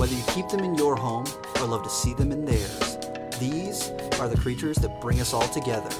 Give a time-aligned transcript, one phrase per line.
[0.00, 1.26] Whether you keep them in your home
[1.56, 2.96] or love to see them in theirs,
[3.38, 5.90] these are the creatures that bring us all together.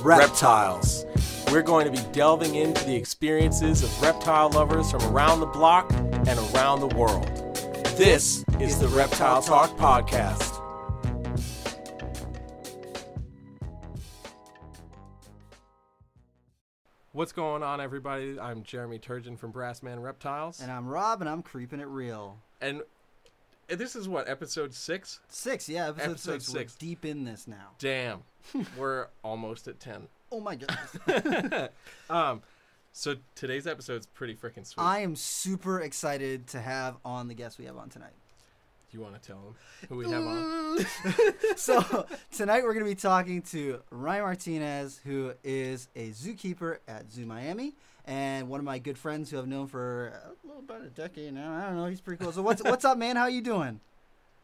[0.00, 1.06] reptiles.
[1.52, 5.88] We're going to be delving into the experiences of reptile lovers from around the block
[5.92, 7.28] and around the world.
[7.96, 10.60] This is the Reptile Talk Podcast.
[17.12, 18.36] What's going on, everybody?
[18.40, 20.60] I'm Jeremy Turgeon from Brassman Reptiles.
[20.60, 22.40] And I'm Rob, and I'm creeping it real.
[22.60, 22.82] And
[23.68, 25.20] this is what, episode six?
[25.28, 26.44] Six, yeah, episode, Episode six.
[26.46, 26.74] six.
[26.74, 27.70] We're deep in this now.
[27.78, 28.22] Damn.
[28.76, 30.08] We're almost at 10.
[30.32, 31.70] Oh my goodness.
[32.10, 32.42] um,
[32.92, 34.82] so today's episode's pretty freaking sweet.
[34.82, 38.12] I am super excited to have on the guest we have on tonight.
[38.92, 39.54] You want to tell them
[39.88, 40.86] who we have on?
[41.56, 47.10] so tonight we're going to be talking to Ryan Martinez, who is a zookeeper at
[47.10, 47.74] Zoo Miami,
[48.04, 51.32] and one of my good friends who I've known for a little about a decade
[51.34, 51.52] now.
[51.54, 51.86] I don't know.
[51.86, 52.32] He's pretty cool.
[52.32, 53.16] So what's what's up, man?
[53.16, 53.80] How you doing?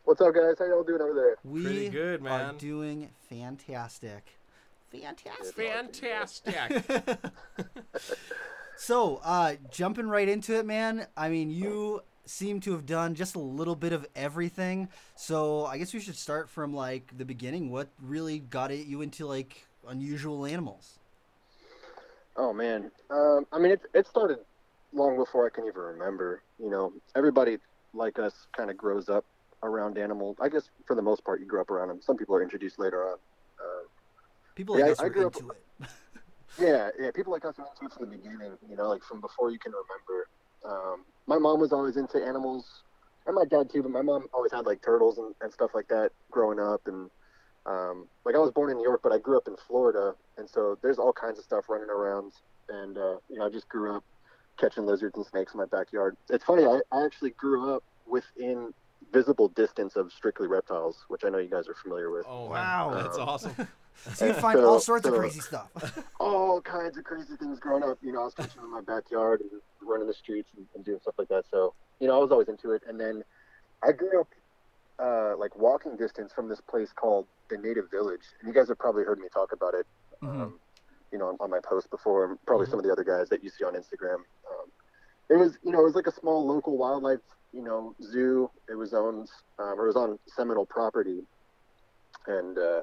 [0.05, 0.57] What's up, guys?
[0.59, 1.37] How y'all doing over there?
[1.45, 2.33] We Pretty good, man.
[2.33, 2.57] are man.
[2.57, 4.33] doing fantastic.
[4.91, 5.55] Fantastic.
[5.57, 7.19] Fantastic.
[8.77, 11.07] So, uh, jumping right into it, man.
[11.15, 14.89] I mean, you seem to have done just a little bit of everything.
[15.17, 17.71] So, I guess we should start from like the beginning.
[17.71, 20.99] What really got it, you into like unusual animals?
[22.43, 23.83] Oh man, um, I mean it.
[23.93, 24.39] It started
[24.95, 26.43] long before I can even remember.
[26.59, 27.59] You know, everybody
[27.93, 29.27] like us kind of grows up
[29.63, 30.39] around animals.
[30.41, 32.01] I guess for the most part, you grow up around them.
[32.01, 33.19] Some people are introduced later on.
[33.63, 33.83] Uh,
[34.57, 35.89] People like Yeah, us I were grew up- into it.
[36.59, 37.11] yeah, yeah.
[37.15, 38.57] People like us are into it from the beginning.
[38.67, 40.29] You know, like from before you can remember.
[40.65, 42.67] Um, my mom was always into animals,
[43.27, 43.83] and my dad too.
[43.83, 46.81] But my mom always had like turtles and, and stuff like that growing up.
[46.87, 47.11] And
[47.67, 50.49] um, like I was born in New York, but I grew up in Florida, and
[50.49, 52.33] so there's all kinds of stuff running around.
[52.69, 54.05] And uh, you know, I just grew up
[54.59, 56.17] catching lizards and snakes in my backyard.
[56.29, 56.65] It's funny.
[56.65, 58.73] I, I actually grew up within
[59.13, 62.25] visible distance of strictly reptiles, which I know you guys are familiar with.
[62.29, 62.91] Oh, Wow.
[62.91, 63.03] wow.
[63.03, 63.55] That's awesome.
[64.15, 65.71] So you find So- all sorts of crazy stuff.
[66.21, 67.99] all kinds of crazy things growing up.
[68.03, 69.51] You know, I was catching them in my backyard and
[69.83, 71.45] running the streets and, and doing stuff like that.
[71.51, 72.83] So, you know, I was always into it.
[72.89, 73.25] And then
[73.83, 74.29] I grew up
[75.01, 78.23] uh, like walking distance from this place called the Native Village.
[78.41, 79.87] And you guys have probably heard me talk about it,
[80.23, 80.41] Mhm.
[80.43, 80.61] um,
[81.11, 83.43] you know, on, on my post before, and probably some of the other guys that
[83.43, 84.17] you see on Instagram.
[84.17, 84.71] Um,
[85.29, 87.21] it was, you know, it was like a small local wildlife,
[87.53, 88.51] you know, zoo.
[88.69, 89.29] It was owned,
[89.59, 91.27] um, or it was on Seminole property.
[92.27, 92.83] And, uh,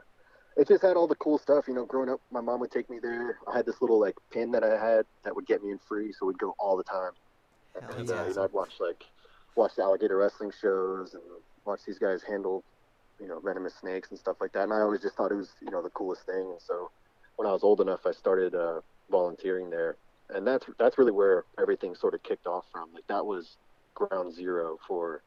[0.58, 1.68] it just had all the cool stuff.
[1.68, 3.38] You know, growing up, my mom would take me there.
[3.48, 6.12] I had this little like pin that I had that would get me in free,
[6.12, 7.12] so we'd go all the time.
[7.76, 8.22] And yeah.
[8.22, 9.04] uh, you know, I'd watch like
[9.56, 11.24] watch the alligator wrestling shows and
[11.68, 12.64] watch these guys handle,
[13.20, 14.64] you know, venomous snakes and stuff like that.
[14.64, 16.52] And I always just thought it was you know the coolest thing.
[16.52, 16.90] And so
[17.36, 19.98] when I was old enough, I started uh, volunteering there,
[20.30, 22.94] and that's that's really where everything sort of kicked off from.
[22.94, 23.58] Like that was
[23.94, 25.24] ground zero for,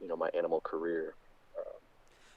[0.00, 1.14] you know, my animal career.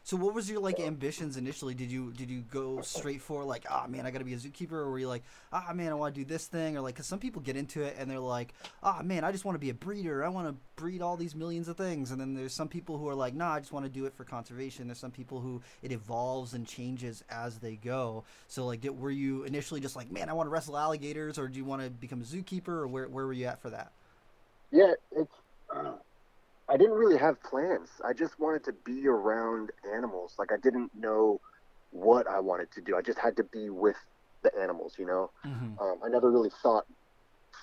[0.07, 1.73] So what was your like ambitions initially?
[1.73, 4.37] Did you did you go straight for like, ah man, I got to be a
[4.37, 6.95] zookeeper, or were you like, ah man, I want to do this thing, or like,
[6.95, 9.59] because some people get into it and they're like, ah man, I just want to
[9.59, 12.53] be a breeder, I want to breed all these millions of things, and then there's
[12.53, 14.87] some people who are like, nah, I just want to do it for conservation.
[14.87, 18.23] There's some people who it evolves and changes as they go.
[18.47, 21.49] So like, did, were you initially just like, man, I want to wrestle alligators, or
[21.49, 23.91] do you want to become a zookeeper, or where where were you at for that?
[24.71, 25.33] Yeah, it's.
[26.69, 27.89] I didn't really have plans.
[28.03, 30.35] I just wanted to be around animals.
[30.37, 31.39] Like I didn't know
[31.91, 32.95] what I wanted to do.
[32.97, 33.95] I just had to be with
[34.43, 34.95] the animals.
[34.99, 35.79] You know, Mm-hmm.
[35.79, 36.85] um, I never really thought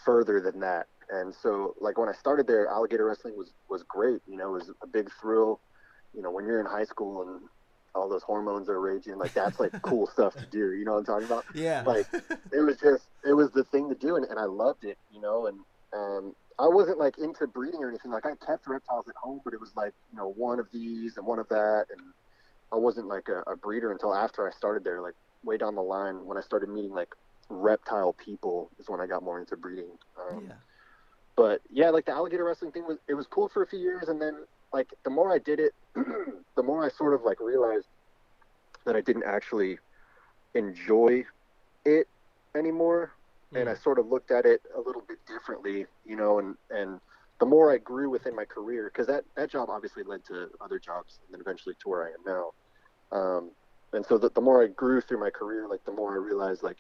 [0.05, 0.87] further than that.
[1.11, 4.21] And so, like when I started there, alligator wrestling was was great.
[4.27, 5.61] You know, it was a big thrill.
[6.15, 7.41] You know, when you're in high school and
[7.95, 10.73] all those hormones are raging, like that's like cool stuff to do.
[10.73, 11.45] You know what I'm talking about?
[11.55, 11.83] Yeah.
[11.87, 12.07] like
[12.53, 15.21] it was just it was the thing to do and, and i loved it you
[15.21, 15.59] know and
[15.97, 19.53] um i wasn't like into breeding or anything like i kept reptiles at home but
[19.53, 22.01] it was like you know one of these and one of that and
[22.73, 25.83] i wasn't like a, a breeder until after i started there like way down the
[25.83, 27.15] line when i started meeting like
[27.49, 29.91] reptile people is when i got more into breeding
[30.31, 30.55] um, yeah.
[31.37, 34.09] but yeah, like the alligator wrestling thing was it was cool for a few years,
[34.09, 37.87] and then like the more I did it, the more I sort of like realized
[38.85, 39.79] that I didn't actually
[40.55, 41.25] enjoy
[41.85, 42.09] it
[42.55, 43.13] anymore,
[43.61, 47.01] and I sort of looked at it a little bit differently, you know, and and
[47.41, 50.79] the more I grew within my career, because that that job obviously led to other
[50.79, 52.51] jobs, and then eventually to where I am now.
[53.19, 53.51] Um,
[53.93, 56.63] and so the, the more I grew through my career, like the more I realized
[56.63, 56.79] like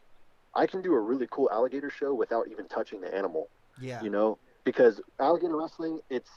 [0.54, 3.48] I can do a really cool alligator show without even touching the animal
[3.80, 4.02] Yeah.
[4.02, 6.30] you know because alligator wrestling it's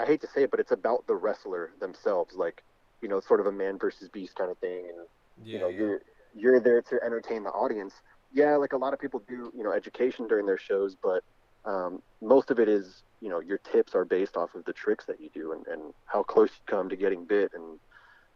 [0.00, 2.62] i hate to say it but it's about the wrestler themselves like
[3.02, 5.06] you know sort of a man versus beast kind of thing and
[5.46, 5.78] Yeah, you know yeah.
[5.78, 6.00] you're
[6.34, 7.94] you're there to entertain the audience
[8.34, 11.22] yeah like a lot of people do you know education during their shows but
[11.64, 15.06] um, most of it is you know your tips are based off of the tricks
[15.06, 17.78] that you do and, and how close you come to getting bit and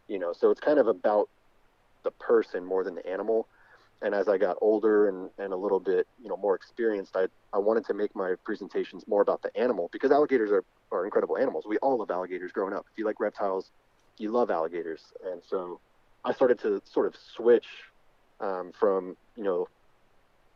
[0.09, 1.29] you know so it's kind of about
[2.05, 3.47] the person more than the animal.
[4.01, 7.27] And as I got older and, and a little bit you know more experienced I,
[7.53, 11.37] I wanted to make my presentations more about the animal because alligators are, are incredible
[11.37, 11.65] animals.
[11.69, 12.87] We all love alligators growing up.
[12.93, 13.71] If you like reptiles
[14.19, 15.01] you love alligators.
[15.25, 15.81] And so
[16.25, 17.67] I started to sort of switch
[18.41, 19.69] um, from you know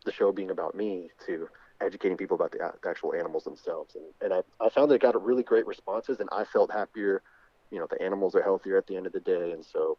[0.04, 1.49] the show being about me to
[1.81, 3.96] educating people about the, the actual animals themselves.
[3.96, 7.22] And, and I, I found that it got really great responses, and I felt happier.
[7.70, 9.99] You know, the animals are healthier at the end of the day, and so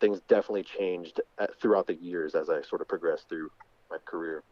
[0.00, 3.50] things definitely changed at, throughout the years as I sort of progressed through
[3.90, 4.42] my career.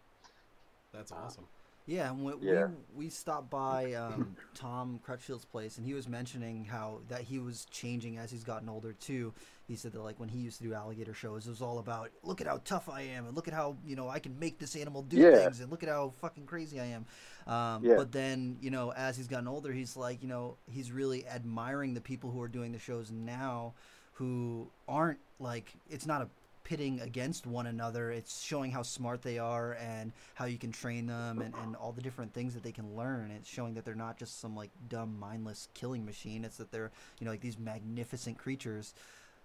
[0.93, 1.46] That's awesome.
[1.87, 2.67] Yeah, we, Yeah.
[2.97, 7.38] we we stopped by um, Tom Crutchfield's place, and he was mentioning how that he
[7.38, 9.33] was changing as he's gotten older too.
[9.69, 12.11] He said that like when he used to do alligator shows, it was all about
[12.25, 14.59] look at how tough I am, and look at how you know I can make
[14.59, 15.44] this animal do Yeah.
[15.44, 17.06] things, and look at how fucking crazy I am.
[17.47, 17.94] Um, Yeah.
[17.97, 21.94] But then you know as he's gotten older, he's like you know he's really admiring
[21.94, 23.75] the people who are doing the shows now,
[24.15, 26.29] who aren't like it's not a
[26.67, 28.11] pitting against one another.
[28.11, 31.93] It's showing how smart they are and how you can train them and, and all
[31.93, 33.31] the different things that they can learn.
[33.31, 36.45] It's showing that they're not just some like dumb, mindless killing machine.
[36.45, 36.91] It's that they're
[37.21, 38.95] you know like these magnificent creatures.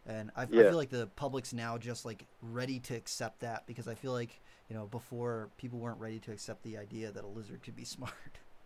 [0.07, 0.63] And I, I Yeah.
[0.63, 4.41] feel like the public's now just like ready to accept that because I feel like
[4.67, 7.85] you know before people weren't ready to accept the idea that a lizard could be
[7.85, 8.13] smart.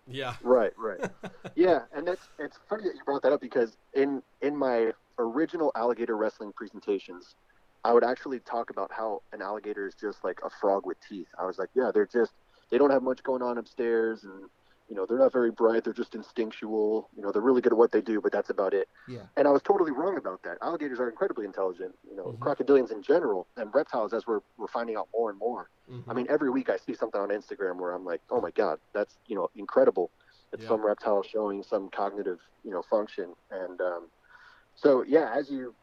[0.07, 0.35] Yeah.
[0.41, 1.01] Right, right.
[1.55, 5.71] yeah, and that's it's funny that you brought that up because in in my original
[5.75, 7.35] alligator wrestling presentations,
[7.85, 11.27] I would actually talk about how an alligator is just like a frog with teeth.
[11.39, 12.33] I was like, yeah, they're just
[12.71, 14.49] they don't have much going on upstairs and
[14.89, 17.09] you know, they're not very bright, they're just instinctual.
[17.15, 18.87] You know, they're really good at what they do, but that's about it.
[19.07, 19.21] yeah.
[19.35, 20.57] And I was totally wrong about that.
[20.61, 22.39] Alligators are incredibly intelligent, you know, Mhm.
[22.39, 25.69] crocodilians in general and reptiles as we're we're finding out more and more.
[25.89, 26.03] Mhm.
[26.07, 28.79] I mean, every week I see something on Instagram where I'm like, oh my God,
[28.93, 30.09] that's, you know, incredible.
[30.53, 30.69] It's Yeah.
[30.69, 33.35] some reptile showing some cognitive, you know, function.
[33.51, 34.03] And um,
[34.75, 35.75] so, yeah, as you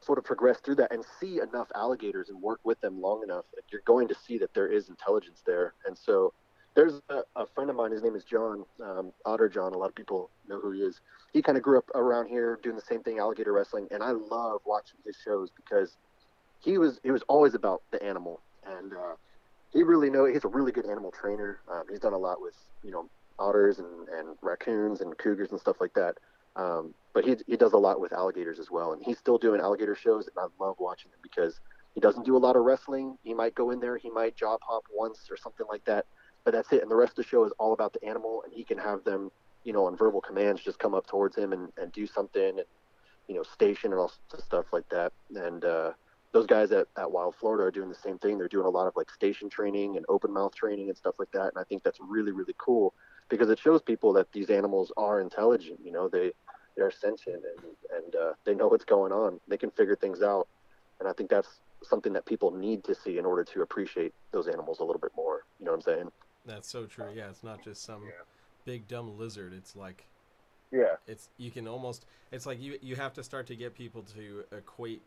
[0.00, 3.44] sort of progress through that and see enough alligators and work with them long enough,
[3.70, 5.74] you're going to see that there is intelligence there.
[5.86, 6.32] And so
[6.74, 9.74] there's a, a friend of mine, his name is John, um, Otter John.
[9.74, 11.00] A lot of people know who he is.
[11.32, 13.88] He kind of grew up around here doing the same thing, alligator wrestling.
[13.90, 15.96] And I love watching his shows because
[16.60, 18.40] he was, he was always about the animal.
[18.64, 19.16] And, uh,
[19.72, 21.60] he really know he's a really good animal trainer.
[21.70, 23.08] Um, he's done a lot with you know
[23.38, 26.18] otters and, and raccoons and cougars and stuff like that.
[26.56, 29.60] Um, but he he does a lot with alligators as well, and he's still doing
[29.60, 31.60] alligator shows, and I love watching them because
[31.94, 33.18] he doesn't do a lot of wrestling.
[33.22, 36.06] He might go in there, he might job hop once or something like that,
[36.44, 36.82] but that's it.
[36.82, 39.04] And the rest of the show is all about the animal, and he can have
[39.04, 39.30] them
[39.64, 42.66] you know on verbal commands just come up towards him and, and do something, and
[43.28, 45.64] you know station and all stuff like that, and.
[45.64, 45.92] uh
[46.32, 48.38] those guys at, at Wild Florida are doing the same thing.
[48.38, 51.32] They're doing a lot of like station training and open mouth training and stuff like
[51.32, 51.48] that.
[51.48, 52.94] And I think that's really, really cool
[53.30, 55.78] because it shows people that these animals are intelligent.
[55.82, 56.32] You know, they
[56.76, 57.64] they're sentient and
[58.04, 59.40] and uh, they know what's going on.
[59.48, 60.48] They can figure things out.
[60.98, 64.48] And I think that's something that people need to see in order to appreciate those
[64.48, 65.44] animals a little bit more.
[65.58, 66.12] You know what I'm saying?
[66.44, 67.10] That's so true.
[67.14, 68.10] Yeah, it's not just some Yeah.
[68.66, 69.54] big dumb lizard.
[69.54, 70.06] It's like
[70.70, 70.96] Yeah.
[71.06, 74.44] it's you can almost it's like you you have to start to get people to
[74.52, 75.02] equate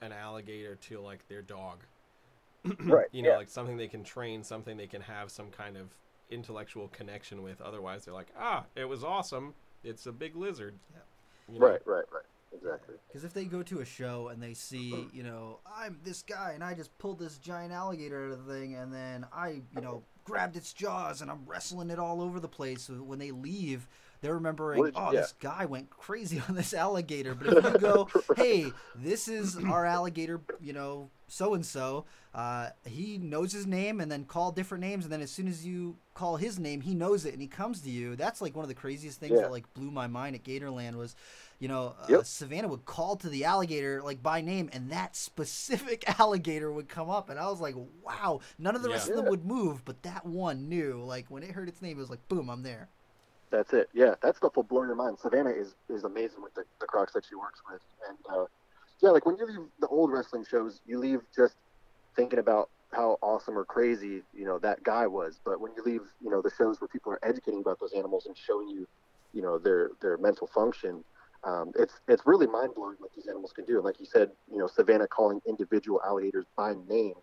[0.00, 1.78] an alligator to like their dog.
[2.80, 3.06] Right.
[3.12, 3.36] You know, yeah.
[3.36, 5.88] like something they can train, something they can have some kind of
[6.30, 7.60] intellectual connection with.
[7.60, 9.54] Otherwise, they're like, ah, it was awesome.
[9.84, 10.74] It's a big lizard.
[10.92, 10.98] Yeah.
[11.54, 11.66] You know?
[11.66, 11.80] Right.
[11.86, 12.04] Right.
[12.12, 12.22] Right.
[12.54, 12.94] Exactly.
[13.08, 16.52] Because if they go to a show and they see, you know, I'm this guy
[16.54, 19.82] and I just pulled this giant alligator out of the thing and then I, you
[19.82, 22.82] know, grabbed its jaws and I'm wrestling it all over the place.
[22.82, 23.86] So when they leave,
[24.22, 25.20] they're remembering, you- oh, yeah.
[25.20, 27.34] this guy went crazy on this alligator.
[27.34, 32.70] But if you go, hey, this is our alligator, you know, so and so, uh,
[32.86, 35.04] he knows his name and then call different names.
[35.04, 37.82] And then as soon as you call his name, he knows it and he comes
[37.82, 38.16] to you.
[38.16, 39.42] That's like one of the craziest things Yeah.
[39.42, 41.14] that like blew my mind at Gatorland was
[41.58, 42.24] you know, uh, Yep.
[42.24, 47.08] Savannah would call to the alligator like by name, and that specific alligator would come
[47.08, 49.30] up, and I was like, "Wow!" None of the rest of them Yeah.
[49.30, 51.02] would move, but that one knew.
[51.02, 52.90] Like when it heard its name, it was like, "Boom, I'm there."
[53.50, 53.88] That's it.
[53.94, 55.18] Yeah, that stuff will blow your mind.
[55.18, 58.44] Savannah is is amazing with the, the crocs that she works with, and uh,
[59.02, 61.54] yeah, like when you leave the old wrestling shows, you leave just
[62.16, 65.40] thinking about how awesome or crazy you know that guy was.
[65.44, 68.26] But when you leave, you know, the shows where people are educating about those animals
[68.26, 68.86] and showing you,
[69.32, 71.04] you know, their their mental function,
[71.44, 73.76] um, it's it's really mind blowing what these animals can do.
[73.76, 77.14] And like you said, you know, Savannah calling individual alligators by name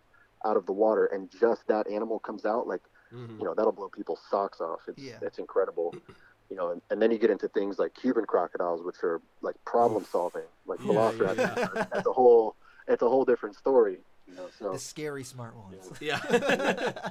[0.44, 3.38] out of the water, and just that animal comes out like Mhm.
[3.38, 4.80] you know that'll blow people's socks off.
[4.88, 5.18] It's Yeah.
[5.22, 5.94] it's incredible.
[6.50, 9.56] You know, and, and then you get into things like Cuban crocodiles, which are like
[9.64, 11.38] problem solving, like Yeah, velociraptors.
[11.38, 11.84] yeah.
[11.90, 12.54] That's a whole
[12.86, 13.96] it's a whole different story.
[14.28, 15.90] You know, so The scary smart ones.
[16.00, 16.20] Yeah.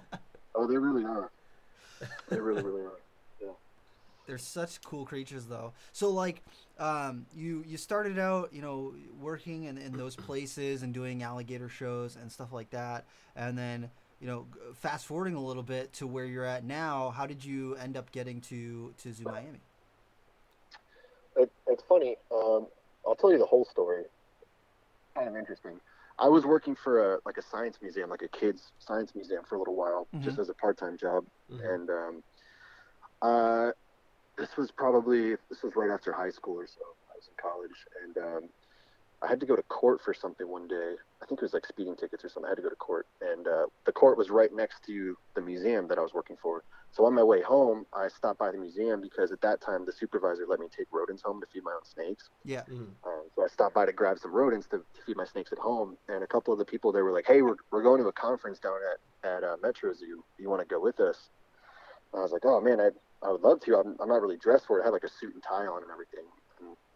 [0.55, 1.29] oh, they really are.
[2.29, 2.99] They really, really are.
[4.25, 5.73] They're such cool creatures, though.
[5.91, 6.41] So, like,
[6.79, 11.69] um, you you started out, you know, working in, in those places and doing alligator
[11.69, 13.05] shows and stuff like that,
[13.35, 13.89] and then,
[14.21, 17.09] you know, fast forwarding a little bit to where you're at now.
[17.09, 19.59] How did you end up getting to to Zoo Miami?
[21.35, 22.15] It, it's funny.
[22.31, 22.67] Um,
[23.05, 24.03] I'll tell you the whole story.
[25.15, 25.79] Kind of interesting.
[26.19, 29.55] I was working for a like a science museum, like a kids science museum, for
[29.55, 31.25] a little while, just as a part time job.
[31.51, 31.73] Mhm.
[31.73, 32.23] And um,
[33.21, 33.71] uh,
[34.37, 36.81] this was probably this was right after high school or so.
[37.11, 38.49] I was in college, and um,
[39.23, 40.95] I had to go to court for something one day.
[41.21, 42.47] I think it was like speeding tickets or something.
[42.47, 45.41] I had to go to court, and uh, the court was right next to the
[45.41, 46.63] museum that I was working for.
[46.91, 49.93] So on my way home, I stopped by the museum because at that time the
[49.93, 52.29] supervisor let me take rodents home to feed my own snakes.
[52.43, 52.63] Yeah.
[52.67, 52.95] Mhm.
[53.05, 55.57] Um, so I stopped by to grab some rodents to, to feed my snakes at
[55.57, 58.07] home, and a couple of the people there were like, "Hey, we're, we're going to
[58.09, 60.23] a conference down at at uh, Metro Zoo.
[60.37, 61.29] You want to go with us?"
[62.11, 62.89] And I was like, "Oh man, I
[63.25, 63.77] I would love to.
[63.77, 64.81] I'm, I'm not really dressed for it.
[64.81, 66.25] I had like a suit and tie on and everything."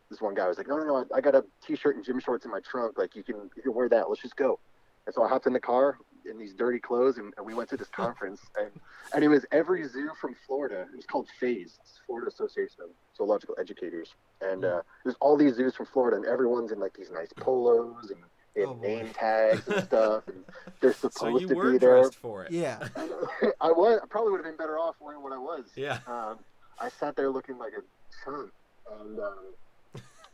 [0.10, 1.06] And this one guy was like, "No, no, no.
[1.14, 2.98] I, I got a t-shirt and gym shorts in my trunk.
[2.98, 4.10] Like you can you can wear that.
[4.10, 4.60] Let's just go."
[5.06, 5.98] And so I hopped in the car
[6.30, 8.42] in these dirty clothes, and, and we went to this conference.
[8.58, 8.70] and
[9.14, 10.86] and it was every zoo from Florida.
[10.92, 15.76] It was called FAZE, Florida Association of Zoological Educators, and uh, there's all these zoos
[15.76, 18.20] from Florida, and everyone's in like these nice polos and
[18.56, 20.44] they have Oh, name tags and stuff, and
[20.82, 22.00] they're So supposed you to were be there.
[22.02, 22.52] dressed for it.
[22.52, 22.88] Yeah.
[23.62, 24.00] I was.
[24.04, 25.66] I probably would have been better off wearing what I was.
[25.76, 26.00] Yeah.
[26.08, 26.40] Um,
[26.82, 27.82] I sat there looking like a
[28.26, 28.52] chump,
[29.00, 29.54] and um,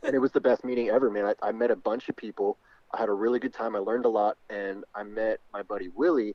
[0.04, 1.24] and it was the best meeting ever, man.
[1.24, 2.58] I, I met a bunch of people.
[2.92, 3.74] I had a really good time.
[3.74, 6.34] I learned a lot, and I met my buddy Willie.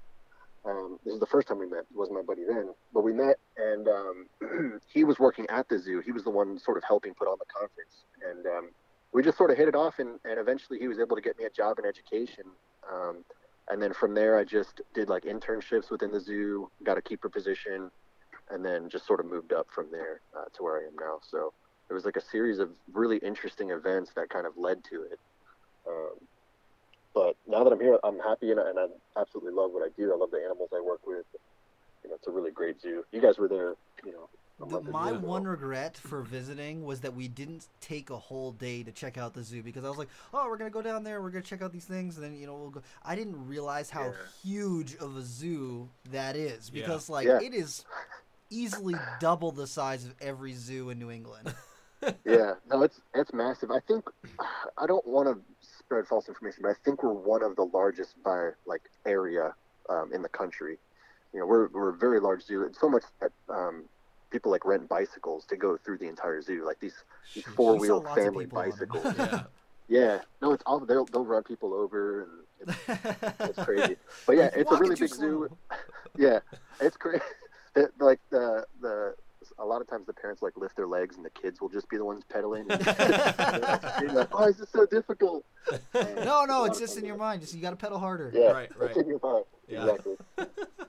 [0.65, 1.85] Um, this is the first time we met.
[1.89, 5.79] He wasn't my buddy then, but we met, and um, he was working at the
[5.79, 6.01] zoo.
[6.03, 8.69] He was the one sort of helping put on the conference, and um,
[9.13, 9.99] we just sort of hit it off.
[9.99, 12.45] And, and eventually, he was able to get me a job in education.
[12.91, 13.23] Um,
[13.69, 17.29] and then from there, I just did like internships within the zoo, got a keeper
[17.29, 17.91] position,
[18.49, 21.19] and then just sort of moved up from there uh, to where I am now.
[21.21, 21.53] So
[21.89, 25.19] it was like a series of really interesting events that kind of led to it.
[25.87, 26.11] Um,
[27.13, 28.85] but now that I'm here, I'm happy and, I- and I
[29.19, 30.13] absolutely love what I do.
[30.13, 31.25] I love the animals I work with.
[32.03, 33.03] You know, it's a really great zoo.
[33.11, 34.29] You guys were there, you know.
[34.67, 38.83] The, my two one regret for visiting was that we didn't take a whole day
[38.83, 41.21] to check out the zoo because I was like, oh, we're gonna go down there,
[41.21, 42.81] we're gonna check out these things, and then you know we'll go.
[43.05, 44.11] I didn't realize how Yeah.
[44.43, 46.81] huge of a zoo that is Yeah.
[46.81, 47.39] because like Yeah.
[47.41, 47.85] it is
[48.49, 51.53] easily double the size of every zoo in New England.
[52.25, 53.71] yeah, no, it's it's massive.
[53.71, 54.05] I think
[54.77, 58.21] I don't want to spread false information, but I think we're one of the largest
[58.23, 59.53] by like area
[59.89, 60.77] um, in the country.
[61.33, 63.83] You know, we're we're a very large zoo, and so much that um,
[64.31, 66.95] people like rent bicycles to go through the entire zoo, like these
[67.35, 68.79] these four wheel saw lots of family people on them.
[68.79, 69.45] bicycles.
[69.91, 70.01] Yeah.
[70.01, 72.27] yeah, no, it's all they'll they'll run people over,
[72.59, 73.95] and it's, it's crazy.
[74.27, 75.49] But yeah, Like, it's a really big zoo.
[76.17, 76.39] Yeah,
[76.79, 77.23] it's crazy.
[77.99, 79.15] Like the the
[79.57, 81.89] a lot of times the parents like lift their legs and the kids will just
[81.89, 82.65] be the ones pedaling.
[82.69, 85.45] And You're like, Why is this so difficult?
[85.93, 87.41] No, no, it's just in your mind.
[87.41, 88.31] Just you got to pedal harder.
[88.33, 88.97] Yeah, Right, it's right.
[88.97, 89.45] in your mind.
[89.67, 89.81] Yeah.
[89.85, 90.15] Exactly.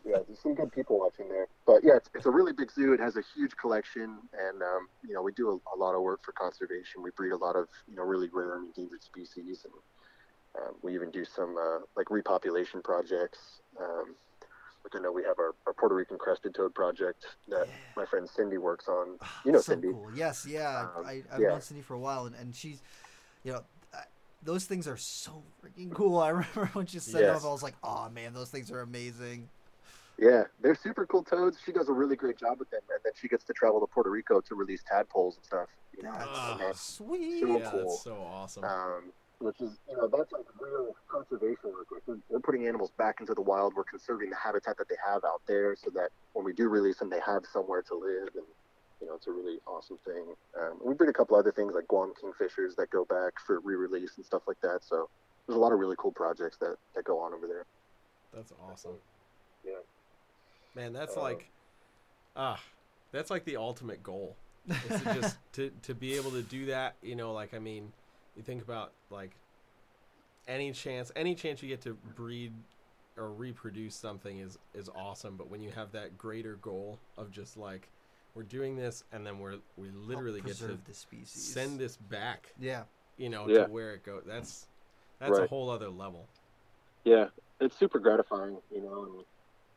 [0.05, 1.47] yeah, there's some good people watching there.
[1.67, 2.93] But yeah, it's, it's a really big zoo.
[2.93, 6.03] It has a huge collection, and um, you know we do a, a lot of
[6.03, 7.03] work for conservation.
[7.03, 10.95] We breed a lot of you know really rare and endangered species, and um, we
[10.95, 13.61] even do some uh, like repopulation projects.
[13.81, 14.15] Um,
[14.93, 17.75] like I know we have our, our Puerto Rican crested toad project that Yeah.
[17.97, 19.19] my friend Cindy works on.
[19.45, 19.89] You know so Cindy.
[19.89, 20.11] cool.
[20.15, 20.87] Yes, yeah.
[20.97, 21.49] Um, I, I've yeah.
[21.49, 22.83] known Cindy for a while, and, and she's,
[23.45, 23.63] you know,
[23.95, 24.05] I-
[24.43, 26.19] those things are so freaking cool.
[26.19, 27.39] I remember when she set Yes.
[27.45, 29.49] up, I was like, oh man, those things are amazing.
[30.19, 31.59] Yeah, they're super cool toads.
[31.65, 33.87] She does a really great job with them, and then she gets to travel to
[33.87, 35.69] Puerto Rico to release tadpoles and stuff.
[35.97, 36.73] You know, That's Ah.
[36.75, 37.41] sweet.
[37.41, 37.81] So Yeah, cool.
[37.81, 38.65] that's so awesome.
[38.65, 41.87] um, which is you know that's like real conservation work.
[41.91, 43.75] Like, we're, putting animals back into the wild.
[43.75, 46.99] We're conserving the habitat that they have out there, so that when we do release
[46.99, 48.45] them, they have somewhere to live, and
[49.01, 50.25] you know it's a really awesome thing.
[50.59, 54.13] Um, we breed a couple other things like Guam kingfishers that go back for re-release
[54.17, 54.81] and stuff like that.
[54.83, 55.09] So
[55.47, 57.65] there's a lot of really cool projects that that go on over there.
[58.35, 58.97] That's awesome.
[59.65, 59.73] Yeah.
[60.75, 61.51] Man, that's Um, like
[62.37, 62.61] ah,
[63.11, 64.37] that's like the ultimate goal.
[64.69, 67.93] Just to to be able to do that, you know, like I mean,
[68.41, 69.33] you think about like
[70.49, 72.53] any chance any chance you get to breed
[73.19, 77.59] or reproduce something is is awesome, but when you have that greater goal of just
[77.59, 77.87] like
[78.35, 81.53] we're doing this and then we're we literally get to the species.
[81.53, 82.85] send this back, Yeah.
[83.19, 83.67] you know, Yeah.
[83.67, 84.23] to where it goes.
[84.27, 84.67] That's
[85.19, 86.27] that's a whole other level.
[87.05, 87.27] Yeah,
[87.61, 89.05] it's super gratifying, you know,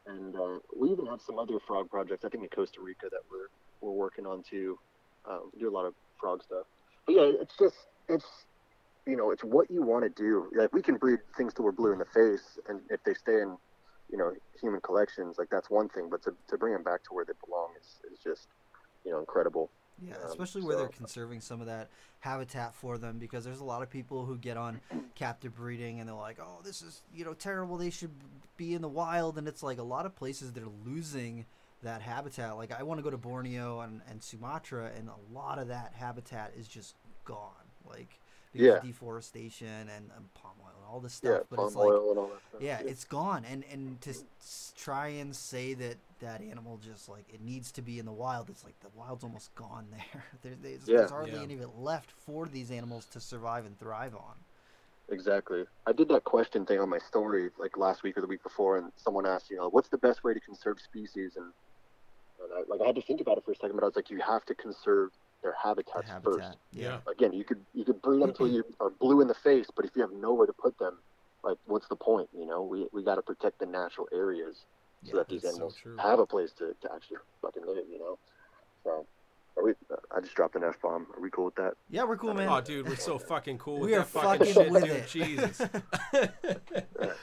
[0.06, 2.24] and and uh, we even have some other frog projects.
[2.24, 3.48] I think in Costa Rica that we're
[3.82, 4.80] we're working on too.
[5.30, 6.66] Um, we do a lot of frog stuff.
[7.06, 7.76] But yeah, it's just
[8.08, 8.26] it's
[9.06, 10.50] you know it's what you want to do.
[10.56, 13.42] Like we can breed things till we're blue in the face, and if they stay
[13.42, 13.58] in
[14.10, 17.14] you know human collections, like that's one thing, but to to bring them back to
[17.14, 18.48] where they belong is is just
[19.06, 19.70] you know incredible.
[20.02, 23.66] Yeah, Um, especially where they're conserving some of that habitat for them because there's a
[23.66, 24.82] lot of people who get on
[25.16, 27.78] captive breeding and they're like, "Oh, this is, you know, terrible.
[27.78, 28.12] They should
[28.58, 31.46] be in the wild." And it's like a lot of places they're losing
[31.84, 32.58] that habitat.
[32.58, 35.94] Like I want to go to Borneo and, and Sumatra and a lot of that
[35.96, 37.52] habitat is just gone.
[37.86, 38.20] Like
[38.54, 38.74] because Yeah.
[38.76, 41.88] of deforestation and, and palm oil and all this stuff, yeah, but palm it's like
[41.90, 42.62] oil and all that stuff.
[42.62, 47.26] yeah, it's gone, and and to s- try and say that that animal just like
[47.34, 50.24] it needs to be in the wild, it's like the wild's almost gone there.
[50.44, 50.98] there there's, Yeah.
[51.00, 51.42] there's hardly Yeah.
[51.44, 54.36] any of it left for these animals to survive and thrive on.
[55.10, 55.66] Exactly.
[55.86, 58.78] I did that question thing on my story like last week or the week before,
[58.78, 61.36] and someone asked, you know, what's the best way to conserve species?
[61.36, 61.52] And,
[62.42, 63.96] and I, like I had to think about it for a second, but I was
[63.98, 65.10] like, you have to conserve
[65.44, 66.58] their habitats habitat, first.
[66.72, 69.68] yeah, Again, you could you could breed them until you are blue in the face,
[69.76, 70.98] but if you have nowhere to put them,
[71.44, 72.30] like what's the point?
[72.36, 74.56] You know, we we got to protect the natural areas
[75.04, 77.86] so Yeah, that these that's so animals have a place to, to actually fucking live.
[77.92, 78.18] You know,
[78.84, 79.06] so.
[79.56, 79.74] Are we,
[80.12, 81.06] I just dropped an f bomb.
[81.16, 81.74] Are we cool with that?
[81.88, 82.50] yeah, we're cool, man.
[82.50, 84.92] Oh, dude, we're so fucking cool with we are that fucking, fucking shit, with dude.
[84.92, 85.08] it.
[85.08, 85.62] Jesus.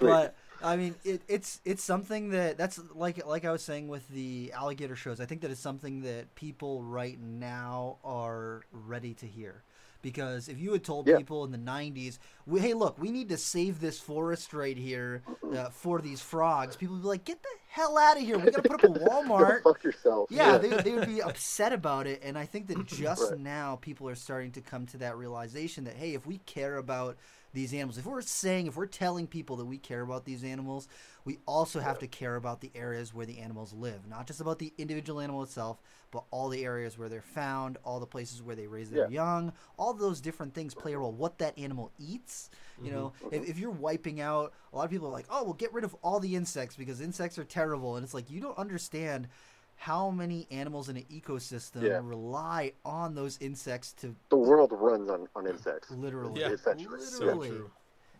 [0.00, 4.08] But I mean, it, it's it's something that that's like like I was saying with
[4.08, 5.20] the alligator shows.
[5.20, 9.62] I think that it's something that people right now are ready to hear.
[10.00, 11.18] Because if you had told Yeah.
[11.18, 15.22] people in the '90s, we, "Hey, look, we need to save this forest right here
[15.50, 18.38] uh, for these frogs," people would be like, "Get the hell out of here!
[18.38, 20.30] We got to put up a Walmart." fuck yourself.
[20.30, 22.20] yeah, they, they would be upset about it.
[22.22, 23.38] And I think that just Right.
[23.38, 27.18] now people are starting to come to that realization that, hey, if we care about
[27.54, 30.88] these animals, if we're saying, if we're telling people that we care about these animals,
[31.24, 34.06] we also have to care about the areas where the animals live.
[34.08, 35.80] Not just about the individual animal itself,
[36.10, 39.52] but all the areas where they're found, all the places where they raise their young,
[39.78, 41.12] all those different things play a role.
[41.12, 42.50] What that animal eats.
[42.78, 42.94] You mm-hmm.
[42.94, 45.72] know, if, if you're wiping out, a lot of people are like, oh, well, get
[45.72, 47.96] rid of all the insects because insects are terrible.
[47.96, 49.28] And it's like, you don't understand
[49.76, 52.00] how many animals in an ecosystem Yeah.
[52.02, 55.90] rely on those insects to the world runs on, on insects.
[55.90, 56.50] literally, Yeah.
[56.50, 56.98] Essentially.
[56.98, 57.70] literally, So true.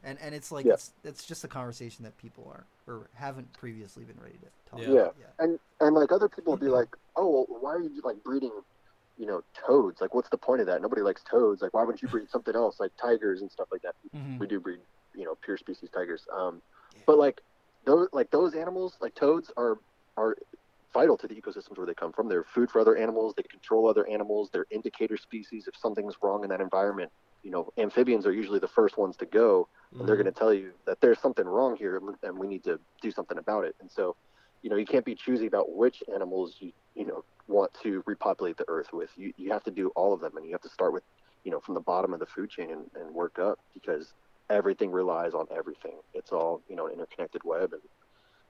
[0.02, 0.74] and and it's like Yeah.
[0.74, 4.80] it's it's just a conversation that people aren't or haven't previously been ready to talk.
[4.80, 4.88] Yeah.
[4.88, 5.16] about.
[5.18, 5.26] Yeah.
[5.38, 8.52] And and like other people will be like, oh, well, why are you like breeding,
[9.16, 10.00] you know, toads?
[10.00, 10.82] Like, what's the point of that?
[10.82, 11.62] Nobody likes toads.
[11.62, 13.94] Like, why wouldn't you breed something else, like tigers and stuff like that?
[14.14, 14.38] Mhm.
[14.38, 14.80] We do breed,
[15.14, 16.26] you know, pure species tigers.
[16.32, 16.60] Um,
[16.94, 17.02] Yeah.
[17.06, 17.40] but like
[17.84, 19.78] those like those animals, like toads, are
[20.16, 20.36] are
[20.94, 22.28] vital to the ecosystems where they come from.
[22.28, 23.34] They're food for other animals.
[23.36, 24.50] They control other animals.
[24.52, 27.12] They're indicator species if something's wrong in that environment.
[27.42, 29.68] You know, amphibians are usually the first ones to go,
[30.00, 30.22] and they're Mhm.
[30.22, 33.38] going to tell you that there's something wrong here, and we need to do something
[33.38, 33.76] about it.
[33.80, 34.16] And so,
[34.62, 38.56] you know, you can't be choosy about which animals you you know want to repopulate
[38.56, 39.10] the earth with.
[39.16, 41.04] You you have to do all of them, and you have to start with,
[41.44, 44.14] you know, from the bottom of the food chain and, and work up because
[44.50, 46.00] everything relies on everything.
[46.14, 47.82] It's all you know an interconnected web, and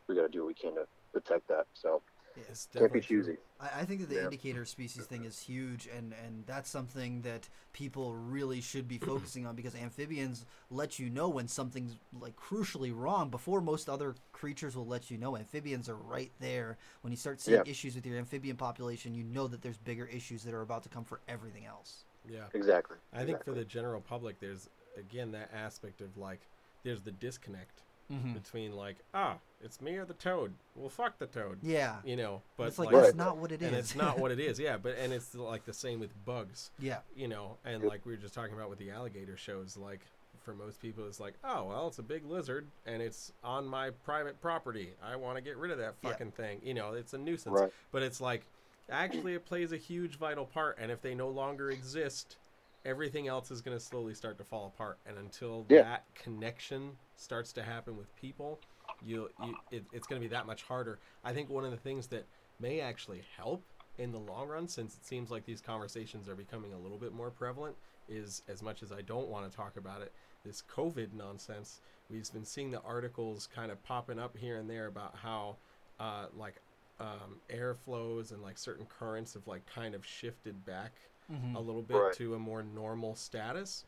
[0.09, 1.67] we got to do what we can to protect that.
[1.75, 2.03] So
[2.37, 3.37] It's can't be definitely choosy.
[3.61, 4.25] I, I think that the Yeah.
[4.25, 9.47] indicator species thing is huge, and, and that's something that people really should be focusing
[9.47, 14.77] on because amphibians let you know when something's like crucially wrong before most other creatures
[14.77, 15.37] will let you know.
[15.37, 16.77] Amphibians are right there.
[17.03, 17.71] When you start seeing Yeah.
[17.71, 20.89] issues with your amphibian population, you know that there's bigger issues that are about to
[20.89, 22.05] come for everything else.
[22.29, 22.47] Yeah.
[22.55, 22.97] Exactly.
[23.13, 26.41] I think for the general public, there's again that aspect of like,
[26.83, 28.35] there's the disconnect Mm-hmm.
[28.35, 30.53] between like, ah, it's me or the toad.
[30.77, 31.59] Well, fuck the toad.
[31.63, 31.97] Yeah.
[32.05, 33.17] You know, but it's like, like, that's Right.
[33.17, 33.69] not what it is.
[33.69, 34.59] and it's not what it is.
[34.61, 36.71] Yeah, but and it's like the same with bugs.
[36.79, 36.99] yeah.
[37.17, 40.01] You know, and like we were just talking about with the alligator shows, like
[40.43, 43.89] for most people, it's like, oh well, it's a big lizard and it's on my
[44.05, 44.91] private property.
[45.03, 46.11] I want to get rid of that Yeah.
[46.11, 46.61] fucking thing.
[46.63, 47.59] You know, it's a nuisance.
[47.59, 47.73] Right.
[47.91, 48.45] But it's like,
[48.91, 50.77] actually, it plays a huge vital part.
[50.79, 52.37] And if they no longer exist,
[52.85, 54.99] everything else is going to slowly start to fall apart.
[55.07, 55.83] And until Yeah.
[55.83, 58.61] that connection starts to happen with people,
[59.01, 61.01] you, you it, it's going to be that much harder.
[61.23, 62.27] I think one of the things that
[62.61, 63.67] may actually help
[63.99, 67.13] in the long run, since it seems like these conversations are becoming a little bit
[67.13, 67.77] more prevalent,
[68.09, 70.13] is as much as I don't want to talk about it,
[70.45, 71.81] this COVID nonsense.
[72.09, 75.59] We've been seeing the articles kind of popping up here and there about how,
[75.99, 76.61] uh, like,
[77.01, 80.93] um, airflows and like certain currents have like kind of shifted back
[81.33, 81.55] Mhm.
[81.57, 82.13] a little bit Right.
[82.15, 83.85] to a more normal status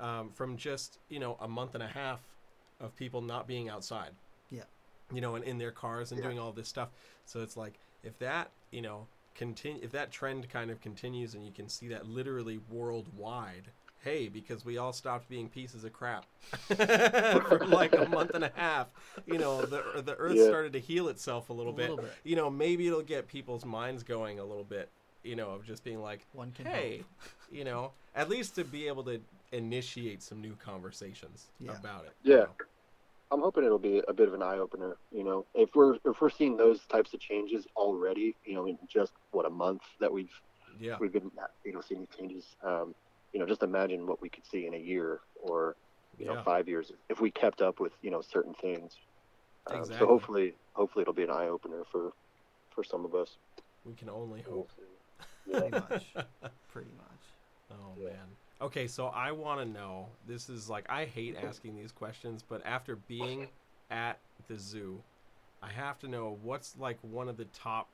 [0.00, 2.20] um, from just you know a month and a half
[2.80, 4.14] of people not being outside
[4.50, 4.64] Yeah.
[5.12, 6.26] you know and in their cars and Yeah.
[6.26, 6.88] doing all this stuff
[7.26, 11.44] so it's like if that you know continue if that trend kind of continues and
[11.46, 13.70] you can see that literally worldwide
[14.02, 16.24] hey because we all stopped being pieces of crap
[16.66, 18.88] for like a month and a half
[19.26, 20.46] you know the, the earth Yeah.
[20.48, 21.90] started to heal itself a little, A bit.
[21.90, 22.12] little bit.
[22.24, 24.90] you know maybe it'll get people's minds going a little bit
[25.22, 27.06] you know of just being like One can hey hope.
[27.52, 29.20] you know at least to be able to
[29.52, 31.72] initiate some new conversations Yeah.
[31.78, 32.34] about it Yeah.
[32.34, 32.54] you know?
[33.32, 34.96] I'm hoping it'll be a bit of an eye opener.
[35.12, 38.76] You know, if we're if we're seeing those types of changes already, you know, in
[38.88, 40.32] just what a month that we've
[40.80, 40.96] Yeah.
[40.98, 41.30] we've been
[41.64, 42.44] you know seeing these changes.
[42.64, 42.92] Um,
[43.32, 45.76] you know, just imagine what we could see in a year or
[46.18, 48.96] you know five years if we kept up with you know certain things.
[49.68, 49.98] Um, Exactly.
[50.04, 52.10] So hopefully, hopefully it'll be an eye opener for
[52.74, 53.38] for some of us.
[53.84, 54.72] We can only hope.
[55.44, 56.14] Pretty much.
[56.68, 57.06] Pretty much.
[57.72, 58.08] Oh Yeah.
[58.08, 58.26] man.
[58.60, 60.08] Okay, so I want to know.
[60.26, 63.46] This is like I hate asking these questions, but after being
[63.92, 65.00] at the zoo,
[65.62, 67.88] I have to know what's like one of the top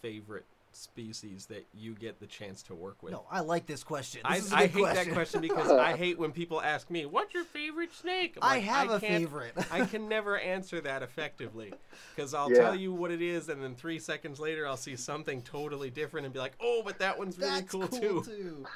[0.00, 3.12] favorite species that you get the chance to work with.
[3.12, 4.20] No, I like this question.
[4.28, 5.08] This I, is a I good hate question.
[5.08, 8.58] that question because I hate when people ask me, "What's your favorite snake?" I'm I
[8.60, 9.52] have a can't- favorite.
[9.70, 11.72] I can never answer that effectively
[12.14, 12.58] because I'll Yeah.
[12.62, 16.26] tell you what it is, and then three seconds later, I'll see something totally different
[16.26, 18.66] and be like, "Oh, but that one's really That's cool, cool, too."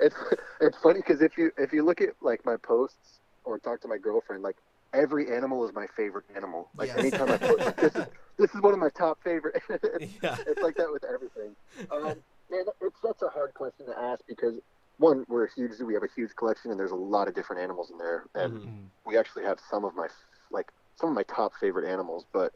[0.00, 0.16] It's
[0.60, 3.88] it's funny because if you if you look at like my posts or talk to
[3.88, 4.56] my girlfriend, like
[4.92, 6.70] every animal is my favorite animal.
[6.78, 6.98] Like Yes.
[6.98, 8.04] anytime I put like, this is
[8.38, 9.60] this is one of my top favorite.
[9.70, 10.36] it's, Yeah.
[10.46, 11.54] it's like that with everything.
[11.90, 14.58] Um, man, it's such a hard question to ask because
[14.98, 15.86] one, we're a huge zoo.
[15.86, 18.52] We have a huge collection, and there's a lot of different animals in there, and
[18.54, 18.68] Mhm.
[19.06, 20.08] we actually have some of my
[20.50, 22.26] like some of my top favorite animals.
[22.32, 22.52] But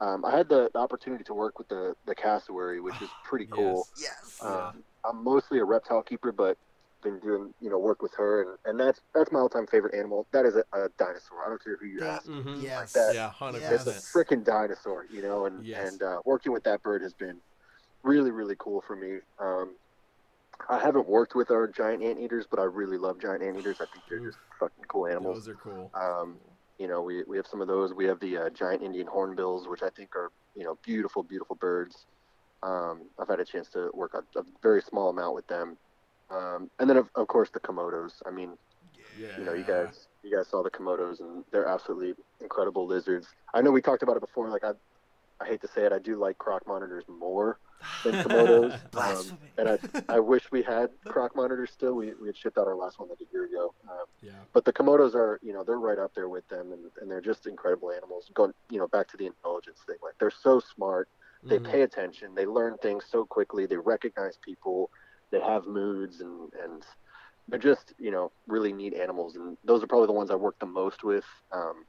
[0.00, 3.46] um, I had the, the opportunity to work with the the cassowary, which is pretty
[3.52, 3.86] cool.
[3.98, 4.38] Yes.
[4.40, 6.56] Um, I'm mostly a reptile keeper, but
[7.02, 10.26] been doing you know work with her, and, and that's that's my all-time favorite animal.
[10.32, 11.44] That is a, a dinosaur.
[11.44, 12.26] I don't care who you That- ask.
[12.26, 12.62] Mhm.
[12.62, 12.92] Yes.
[12.94, 13.14] that.
[13.14, 13.86] Yeah, hundred Yes.
[13.86, 15.92] It's a freaking dinosaur, you know, and Yes.
[15.92, 17.38] and uh, working with that bird has been
[18.02, 19.18] really really cool for me.
[19.38, 19.74] Um,
[20.68, 23.78] I haven't worked with our giant anteaters, but I really love giant anteaters.
[23.80, 25.44] I think they're just fucking cool animals.
[25.44, 25.90] Those are cool.
[25.94, 26.36] Um,
[26.78, 27.92] you know, we, we have some of those.
[27.92, 31.56] We have the uh, giant Indian hornbills, which I think are, you know, beautiful, beautiful
[31.56, 32.06] birds.
[32.62, 35.76] Um, I've had a chance to work a, a very small amount with them.
[36.32, 38.12] Um, and then, of, of course, the Komodos.
[38.26, 38.56] I mean,
[39.18, 39.28] Yeah.
[39.38, 43.28] you know, you guys, you guys saw the Komodos, and they're absolutely incredible lizards.
[43.54, 44.48] I know we talked about it before.
[44.48, 44.72] Like, I,
[45.40, 47.58] I hate to say it, I do like croc monitors more
[48.04, 48.78] than Komodos.
[48.96, 51.94] um, and I, I wish we had croc monitors still.
[51.94, 53.74] We, we had shipped out our last one like a year ago.
[53.90, 54.30] Um, Yeah.
[54.54, 57.22] but the komodos are you know they're right up there with them and, and they're
[57.22, 61.08] just incredible animals going you know back to the intelligence thing like they're so smart
[61.48, 61.64] they Mhm.
[61.64, 64.90] pay attention they learn things so quickly they recognize people
[65.32, 66.82] they have moods and and
[67.48, 70.56] they're just you know really neat animals and those are probably the ones i work
[70.60, 71.84] the most with um,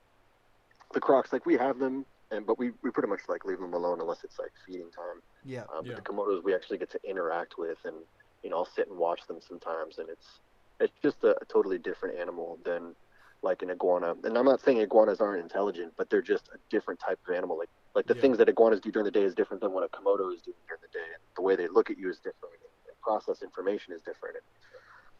[0.93, 3.73] the crocs like we have them and but we, we pretty much like leave them
[3.73, 5.63] alone unless it's like feeding time Yeah.
[5.73, 5.95] uh, but Yeah.
[5.95, 7.95] the komodos we actually get to interact with, and
[8.43, 10.39] you know I'll sit and watch them sometimes, and it's
[10.79, 12.93] it's just a, a totally different animal than
[13.41, 14.15] like an iguana.
[14.23, 17.57] And I'm not saying iguanas aren't intelligent, but they're just a different type of animal.
[17.57, 18.21] Like like the Yeah.
[18.21, 20.61] things that iguanas do during the day is different than what a komodo is doing
[20.67, 21.07] during the day.
[21.15, 22.62] And the way they look at you is different, and
[23.03, 24.37] process information is different.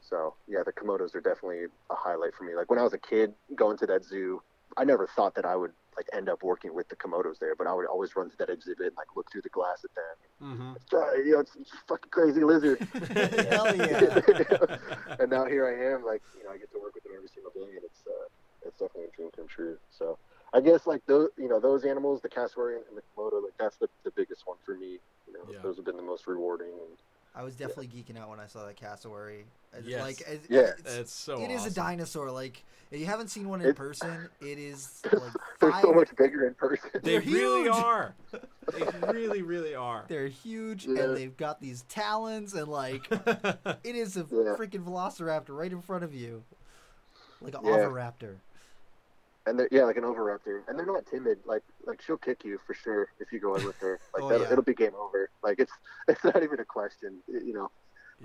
[0.01, 2.55] So yeah, the komodos are definitely a highlight for me.
[2.55, 4.41] Like when I was a kid going to that zoo,
[4.77, 7.67] I never thought that I would like end up working with the komodos there, but
[7.67, 10.17] I would always run to that exhibit and like look through the glass at them
[10.41, 10.75] Mhm.
[10.93, 12.79] uh, you know, it's, it's a fucking crazy lizard.
[13.49, 14.19] Hell yeah.
[15.19, 17.29] and now here I am, like, you know, I get to work with them every
[17.29, 18.27] single day, and it's uh,
[18.65, 19.77] it's definitely a dream come true.
[19.89, 20.17] So
[20.53, 23.77] I guess like those, you know, those animals, the cassowary and the komodo, like that's
[23.77, 24.99] the, the biggest one for me.
[25.27, 25.59] You know, Yeah.
[25.63, 26.73] those have been the most rewarding.
[26.73, 26.97] And
[27.35, 29.45] I was definitely geeking out when I saw that cassowary.
[29.73, 30.01] As- Yes.
[30.01, 30.71] Like, as, Yeah.
[30.77, 31.41] it's, It's so.
[31.41, 32.29] it is a dinosaur.
[32.29, 35.93] Like, if you haven't seen one in It's- person, it is they're, like they're so
[35.93, 36.89] much bigger in person.
[37.01, 38.13] They really are.
[38.31, 40.05] They really, really are.
[40.07, 41.03] They're huge, Yeah.
[41.05, 44.55] and they've got these talons, and like, it is a Yeah.
[44.55, 46.43] freaking velociraptor right in front of you,
[47.41, 47.71] like an Yeah.
[47.71, 48.35] oviraptor.
[49.47, 51.39] and they're yeah, like an oviraptor, and they're not timid.
[51.45, 53.99] Like like she'll kick you for sure if you go in with her.
[54.13, 54.51] Like Oh, that'll, yeah.
[54.51, 55.29] it'll be game over.
[55.43, 55.71] Like it's
[56.07, 57.19] it's not even a question.
[57.27, 57.71] You know.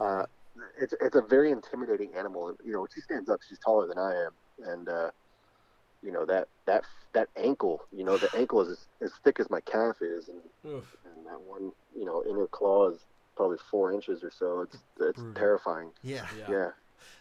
[0.00, 0.26] Uh,
[0.80, 2.54] it's it's a very intimidating animal.
[2.64, 4.32] You know, when she stands up, she's taller than I am,
[4.68, 5.10] and uh,
[6.02, 7.82] you know that that that ankle.
[7.92, 10.40] You know, the ankle is as, as thick as my calf is, and,
[10.72, 10.96] Oof.
[11.04, 13.00] and that one, you know, inner claw is
[13.36, 14.62] probably four inches or so.
[14.62, 15.34] It's it's Brutal.
[15.34, 15.90] terrifying.
[16.02, 16.26] Yeah.
[16.36, 16.46] Yeah.
[16.50, 16.70] Yeah,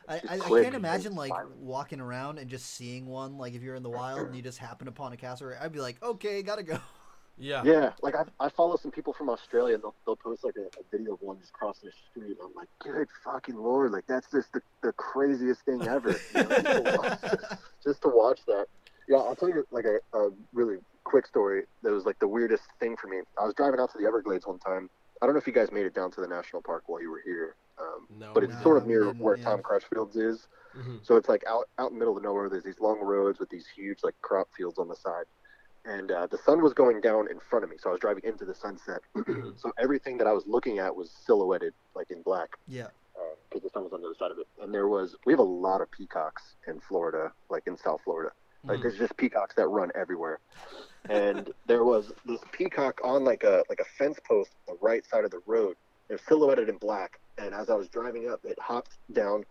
[0.07, 1.57] I, I, I can't imagine like silent.
[1.57, 3.37] walking around and just seeing one.
[3.37, 5.79] Like if you're in the wild and you just happen upon a cassowary, I'd be
[5.79, 6.79] like, okay, gotta go.
[7.39, 7.61] Yeah.
[7.63, 7.91] yeah.
[8.01, 10.83] Like I I follow some people from Australia, and they'll they'll post like a, a
[10.91, 12.37] video of one just crossing the street.
[12.39, 13.91] And I'm like, good fucking lord!
[13.91, 16.15] Like that's just the, the craziest thing ever.
[16.35, 17.19] You know, just, to watch,
[17.83, 18.65] just to watch that.
[19.07, 22.63] Yeah, I'll tell you like a, a really quick story that was like the weirdest
[22.79, 23.19] thing for me.
[23.39, 24.89] I was driving out to the Everglades one time.
[25.21, 27.09] I don't know if you guys made it down to the national park while you
[27.09, 28.31] were here, um, No.
[28.33, 29.43] but it's No, sort of near where yeah.
[29.43, 30.47] Tom Crutchfield's is.
[30.75, 31.05] Mhm.
[31.05, 32.49] So it's like out out in the middle of nowhere.
[32.49, 35.25] There's these long roads with these huge like crop fields on the side,
[35.85, 37.77] and uh, the sun was going down in front of me.
[37.79, 39.01] So I was driving into the sunset.
[39.55, 42.87] so everything that I was looking at was silhouetted like in black Yeah.
[43.49, 44.47] because the sun was on the other side of it.
[44.61, 48.31] And there was we have a lot of peacocks in Florida, like in South Florida,
[48.63, 50.39] Like there's just peacocks that run everywhere.
[51.09, 55.05] And there was this peacock on like a like a fence post on the right
[55.05, 55.75] side of the road.
[56.09, 57.19] It was silhouetted in black.
[57.37, 59.43] And as I was driving up, it hopped down,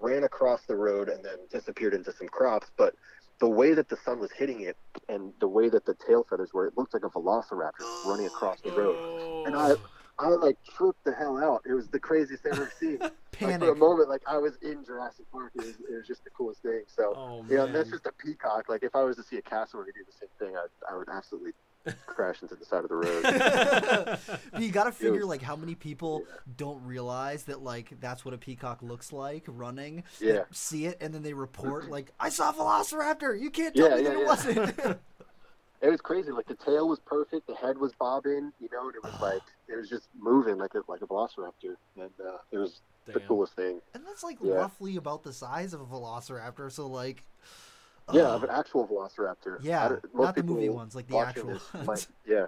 [0.00, 2.70] ran across the road, and then disappeared into some crops.
[2.76, 2.94] But
[3.40, 4.76] the way that the sun was hitting it,
[5.08, 8.60] and the way that the tail feathers were, it looked like a velociraptor running across
[8.60, 9.46] the road.
[9.46, 9.72] And I,
[10.18, 11.62] I like tripped the hell out.
[11.68, 12.98] It was the craziest thing I've ever seen.
[13.40, 15.50] Like, for a moment, like I was in Jurassic Park.
[15.56, 16.82] It was, it was just the coolest thing.
[16.86, 18.68] So, Oh, you know, that's just a peacock.
[18.68, 21.08] Like if I was to see a cassowary do the same thing, I, I would
[21.08, 21.52] absolutely
[22.06, 23.22] crash into the side of the road.
[23.22, 26.34] But you gotta figure was- like how many people Yeah.
[26.56, 30.04] don't realize that like that's what a peacock looks like running.
[30.20, 30.42] Yeah.
[30.52, 33.38] See it and then they report like I saw a velociraptor.
[33.40, 34.98] You can't Yeah, tell me yeah, that it wasn't.
[35.82, 36.30] It was crazy.
[36.30, 39.42] Like the tail was perfect, the head was bobbing, you know, and it was like
[39.68, 43.56] it was just moving like a like a velociraptor, and uh, it was the coolest
[43.56, 43.80] thing.
[43.92, 44.52] and that's like Yeah.
[44.54, 46.70] roughly about the size of a velociraptor.
[46.70, 47.24] So like,
[48.12, 49.58] Yeah, of an actual velociraptor.
[49.62, 51.62] Yeah, don't- the movie ones, like the actual ones.
[51.86, 52.46] might- yeah,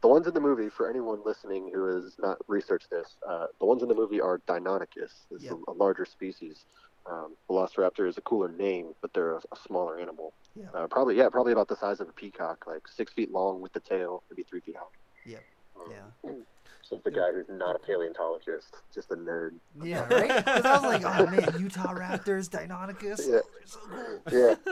[0.00, 0.68] the ones in the movie.
[0.68, 4.38] For anyone listening who has not researched this, uh, the ones in the movie are
[4.48, 5.12] Deinonychus.
[5.30, 5.58] It's Yep.
[5.68, 6.64] a, a larger species.
[7.06, 10.32] Um, Velociraptor is a cooler name, but they're a, a smaller animal.
[10.56, 10.66] Yeah.
[10.74, 13.72] Uh, probably, yeah, probably about the size of a peacock, like six feet long with
[13.72, 14.84] the tail, maybe three feet high.
[15.24, 15.44] Yep.
[15.78, 15.92] Um,
[16.90, 16.98] Yeah.
[16.98, 19.50] So the guy who's not a paleontologist, just a nerd.
[19.82, 20.28] yeah, right.
[20.36, 23.40] Because I was like, oh man, Utah Raptors, Deinonychus, Yeah.
[23.64, 24.22] so cool.
[24.32, 24.54] Yeah.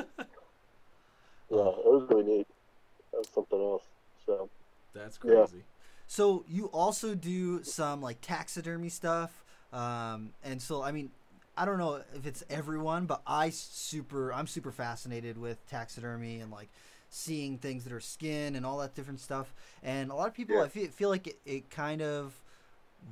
[1.50, 2.46] yeah, it was really neat.
[3.12, 3.83] That was something else.
[4.27, 4.50] So
[4.94, 5.37] That's Yeah.
[5.46, 5.64] crazy.
[6.07, 11.11] So you also do some like taxidermy stuff, um, and so I mean,
[11.57, 16.50] I don't know if it's everyone, but I super, I'm super fascinated with taxidermy and
[16.50, 16.68] like
[17.14, 19.55] seeing things that are skin and all that different stuff.
[19.83, 20.62] And a lot of people, Yeah.
[20.64, 22.40] I feel, feel like it, it kind of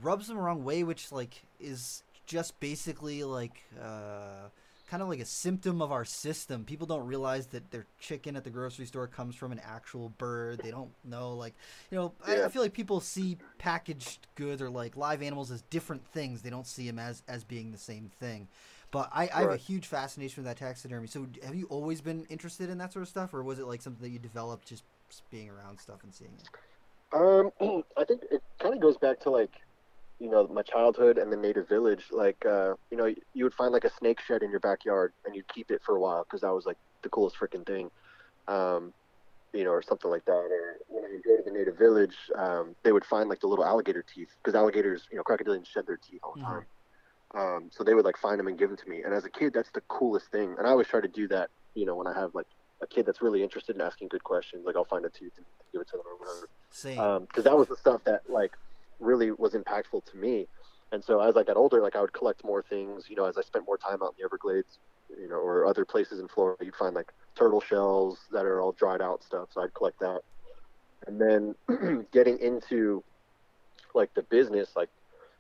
[0.03, 3.63] rubs them the wrong way, which like is just basically like.
[3.81, 4.49] Uh,
[4.89, 6.67] kind of like a symptom of our system.
[6.67, 10.61] People don't realize that their chicken at the grocery store comes from an actual bird.
[10.63, 11.55] They don't know, like,
[11.91, 15.63] you know, I, I feel like people see packaged goods or like live animals as
[15.71, 16.43] different things.
[16.43, 18.49] They don't see them as as being the same thing.
[18.93, 21.09] But I, I have a huge fascination with that taxidermy.
[21.09, 23.83] So have you always been interested in that sort of stuff, or was it like
[23.83, 24.85] something that you developed just
[25.31, 26.49] being around stuff and seeing it?
[27.13, 27.51] Um,
[27.97, 29.55] I think it kind of goes back to like,
[30.19, 32.07] you know, my childhood and the native village.
[32.11, 35.35] Like, uh, you know, you would find like a snake shed in your backyard and
[35.35, 37.91] you'd keep it for a while because that was like the coolest freaking thing,
[38.49, 38.93] um,
[39.55, 40.33] you know, or something like that.
[40.33, 43.65] Or when I go to the native village, um, they would find like the little
[43.67, 46.59] alligator teeth because alligators, you know, crocodilians shed their teeth all the Mhm.
[46.59, 46.67] time.
[47.35, 49.03] Um, so they would like find them and give them to me.
[49.03, 50.55] And as a kid, that's the coolest thing.
[50.59, 52.47] And I always try to do that, you know, when I have like
[52.83, 54.67] a kid that's really interested in asking good questions.
[54.67, 57.27] Like I'll find a tooth and give it to them or whatever Same.
[57.27, 58.53] because that was the stuff that like
[59.01, 60.47] really was impactful to me.
[60.91, 63.07] And so as I got older, like I would collect more things.
[63.09, 65.87] You know, as I spent more time out in the Everglades, you know, or other
[65.87, 69.49] places in Florida, you'd find like turtle shells that are all dried out stuff.
[69.53, 70.21] So I'd collect that.
[71.07, 73.03] And then getting into
[73.95, 74.91] like the business, like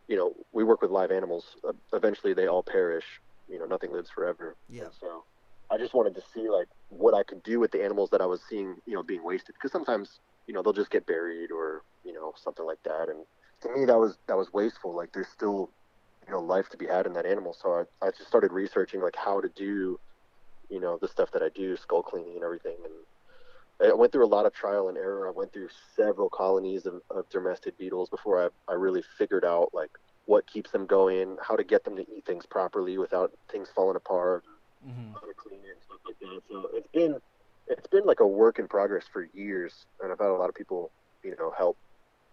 [0.08, 1.56] you know, we work with live animals.
[1.66, 3.04] Uh, eventually, they all perish.
[3.48, 4.56] You know, nothing lives forever.
[4.68, 4.84] Yeah.
[4.84, 5.24] And so
[5.70, 8.26] I just wanted to see like what I could do with the animals that I
[8.26, 9.54] was seeing, you know, being wasted.
[9.54, 13.08] Because sometimes, you know, they'll just get buried or you know something like that.
[13.08, 13.24] And
[13.62, 14.94] to me, that was that was wasteful.
[14.94, 15.70] Like there's still,
[16.26, 17.56] you know, life to be had in that animal.
[17.60, 19.98] So I I just started researching like how to do,
[20.68, 22.76] you know, the stuff that I do, skull cleaning and everything.
[22.84, 22.94] And
[23.82, 25.28] I went through a lot of trial and error.
[25.28, 29.70] I went through several colonies of, of dermestid beetles before I, I really figured out
[29.72, 29.90] like
[30.26, 33.96] what keeps them going, how to get them to eat things properly without things falling
[33.96, 34.44] apart,
[34.82, 36.42] hmm how to clean it and stuff like that.
[36.50, 37.18] So it's been
[37.66, 40.54] it's been like a work in progress for years, and I've had a lot of
[40.54, 40.92] people,
[41.24, 41.78] you know, help.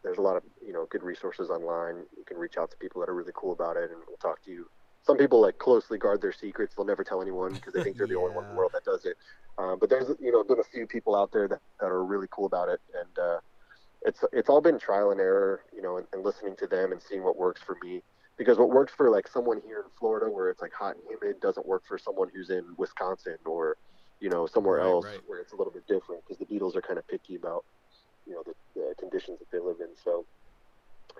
[0.03, 2.05] There's a lot of you know good resources online.
[2.17, 4.41] You can reach out to people that are really cool about it, and we'll talk
[4.43, 4.67] to you.
[5.03, 8.07] Some people like closely guard their secrets; they'll never tell anyone because they think they're
[8.07, 9.17] the only one in the world that does it.
[9.57, 12.27] Uh, but there's you know been a few people out there that, that are really
[12.31, 13.39] cool about it, and uh,
[14.03, 17.01] it's it's all been trial and error, you know, and, and listening to them and
[17.01, 18.01] seeing what works for me.
[18.37, 21.41] Because what works for like someone here in Florida where it's like hot and humid
[21.41, 23.77] doesn't work for someone who's in Wisconsin or
[24.21, 25.19] you know somewhere Right, else right.
[25.27, 27.65] where it's a little bit different because the beetles are kind of picky about
[28.25, 29.89] you know the, the conditions that they live in.
[30.03, 30.25] So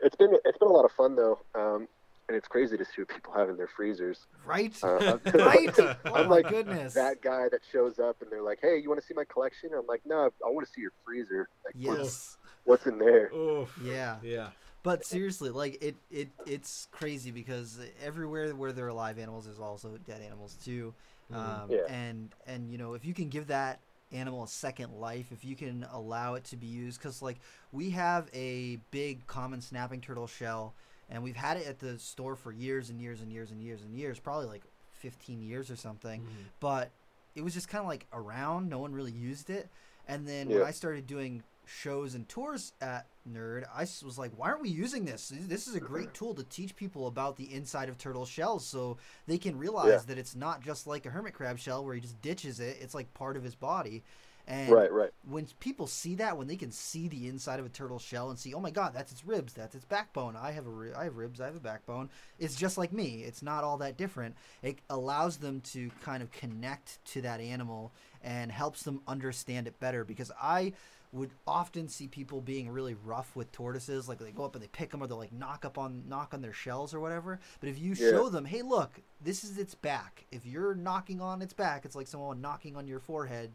[0.01, 1.87] it's been it's been a lot of fun though, um,
[2.29, 4.27] and it's crazy to see what people have in their freezers.
[4.45, 4.73] Right.
[4.81, 5.79] Uh, I'm- right.
[5.79, 6.93] Oh I'm my like goodness.
[6.93, 9.71] that guy that shows up and they're like, "Hey, you want to see my collection?"
[9.77, 11.49] I'm like, "No, I want to see your freezer.
[11.65, 12.37] Like, what's, Yes.
[12.63, 13.77] what's in there?" Oof.
[13.83, 14.17] Yeah.
[14.23, 14.49] Yeah.
[14.83, 19.59] But seriously, like it, it, it's crazy because everywhere where there are live animals, there's
[19.59, 20.93] also dead animals too.
[21.33, 21.35] Mhm.
[21.35, 21.79] Um, Yeah.
[21.89, 23.79] And and you know, if you can give that
[24.11, 27.39] animal a second life, if you can allow it to be used, because like
[27.71, 30.73] we have a big common snapping turtle shell,
[31.09, 33.81] and we've had it at the store for years and years and years and years
[33.81, 36.21] and years, probably like 15 years or something.
[36.21, 36.27] Mhm.
[36.59, 36.91] But
[37.35, 38.69] it was just kind of like around.
[38.69, 39.69] No one really used it.
[40.07, 40.57] And then Yeah.
[40.59, 44.69] when I started doing shows and tours at Nerd, I was like, why aren't we
[44.69, 45.29] using this?
[45.33, 48.97] This is a great tool to teach people about the inside of turtle shells so
[49.27, 49.97] they can realize Yeah.
[50.07, 52.77] that it's not just like a hermit crab shell where he just ditches it.
[52.81, 54.03] It's like part of his body.
[54.49, 55.11] And Right, right.
[55.29, 58.39] when people see that, when they can see the inside of a turtle shell and
[58.39, 60.35] see, oh my god, that's its ribs, that's its backbone.
[60.35, 62.09] I have a, ri- I have ribs, I have a backbone.
[62.39, 63.23] It's just like me.
[63.23, 64.35] It's not all that different.
[64.63, 67.91] It allows them to kind of connect to that animal
[68.23, 70.03] and helps them understand it better.
[70.03, 70.73] Because I
[71.11, 74.67] would often see people being really rough with tortoises, like they go up and they
[74.67, 77.39] pick them, or they'll like knock up on knock on their shells or whatever.
[77.59, 78.09] But if you Yeah.
[78.11, 80.25] show them, hey, look, this is its back.
[80.31, 83.51] If you're knocking on its back, it's like someone knocking on your forehead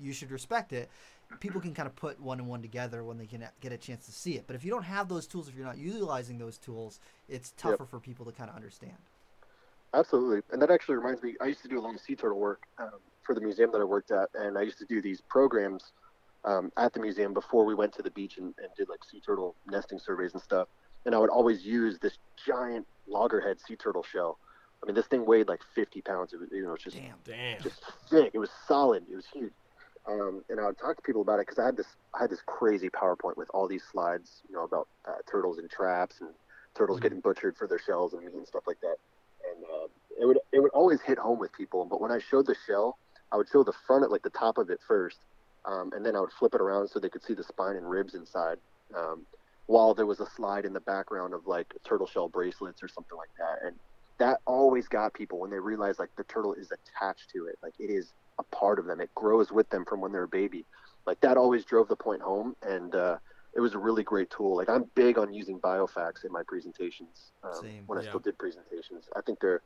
[0.00, 0.90] you should respect it.
[1.40, 4.06] People can kind of put one and one together when they can get a chance
[4.06, 4.44] to see it.
[4.46, 7.84] But if you don't have those tools, if you're not utilizing those tools, it's tougher
[7.84, 8.96] for people to kind of understand.
[9.92, 11.34] Absolutely, and that actually reminds me.
[11.40, 12.90] I used to do a lot of sea turtle work um,
[13.22, 15.92] for the museum that I worked at, and I used to do these programs
[16.46, 19.20] um, at the museum before we went to the beach and, and did like sea
[19.20, 20.68] turtle nesting surveys and stuff.
[21.04, 24.38] And I would always use this giant loggerhead sea turtle shell.
[24.82, 26.32] I mean, this thing weighed like 50 pounds.
[26.32, 27.14] It was, you know, it's just Damn.
[27.24, 27.62] Damn.
[27.62, 28.30] just thick.
[28.34, 29.04] It was solid.
[29.10, 29.52] It was huge.
[30.08, 32.30] Um, and I would talk to people about it because I had this I had
[32.30, 36.30] this crazy PowerPoint with all these slides, you know, about uh, turtles in traps and
[36.76, 37.02] turtles Mhm.
[37.02, 38.96] getting butchered for their shells and meat and stuff like that.
[39.50, 39.88] And uh,
[40.20, 41.86] it would it would always hit home with people.
[41.86, 42.98] But when I showed the shell,
[43.32, 45.18] I would show the front at like the top of it first,
[45.64, 47.88] um, and then I would flip it around so they could see the spine and
[47.88, 48.58] ribs inside.
[48.96, 49.26] Um,
[49.66, 53.18] while there was a slide in the background of like turtle shell bracelets or something
[53.18, 53.76] like that, and
[54.18, 57.74] that always got people when they realize like the turtle is attached to it, like
[57.78, 59.00] it is a part of them.
[59.00, 60.66] It grows with them from when they're a baby.
[61.06, 63.16] Like that always drove the point home, and uh,
[63.54, 64.56] it was a really great tool.
[64.56, 67.84] Like I'm big on using biofacts in my presentations um, Same.
[67.86, 68.08] when I Yeah.
[68.08, 69.04] still did presentations.
[69.14, 69.62] I think they're,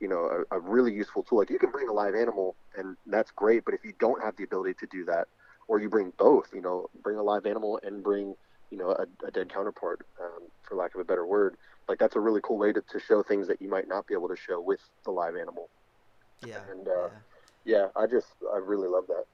[0.00, 1.38] you know, a, a really useful tool.
[1.38, 3.64] Like you can bring a live animal, and that's great.
[3.64, 5.28] But if you don't have the ability to do that,
[5.68, 8.34] or you bring both, you know, bring a live animal and bring,
[8.72, 11.54] you know, a, a dead counterpart, um, for lack of a better word.
[11.90, 14.14] Like that's a really cool way to, to show things that you might not be
[14.14, 15.68] able to show with the live animal.
[16.46, 16.60] Yeah.
[16.70, 17.08] And, uh, yeah.
[17.64, 19.24] Yeah, I just I really love that.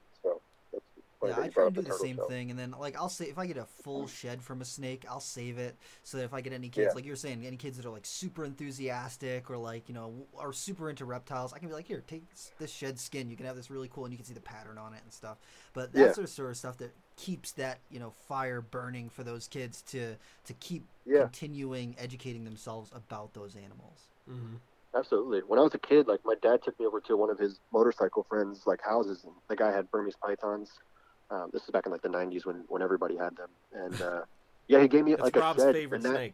[1.19, 2.27] So that's funny Yeah, I try brought and do the turtle same shell.
[2.27, 5.05] thing, and then like I'll say if I get a full shed from a snake,
[5.09, 6.93] I'll save it so that if I get any kids, Yeah.
[6.95, 10.27] like you were saying, any kids that are like super enthusiastic or like you know
[10.37, 13.29] are super into reptiles, I can be like, here, take this- this shed skin.
[13.29, 15.11] You can have this really cool, and you can see the pattern on it and
[15.11, 15.37] stuff.
[15.73, 16.05] But Yeah.
[16.05, 19.81] that's the sort of stuff that keeps that you know fire burning for those kids
[19.81, 24.07] to to keep Yeah, continuing educating themselves about those animals.
[24.29, 24.57] Mm-hmm.
[24.93, 25.39] absolutely.
[25.41, 27.59] When I was a kid, like my dad took me over to one of his
[27.71, 30.79] motorcycle friends' like houses, and the guy had Burmese pythons.
[31.29, 34.21] Um, this is back in like the '90s when when everybody had them, and uh,
[34.67, 35.75] yeah, he gave me It's like Rob's a shed.
[35.75, 36.33] favorite that, snake.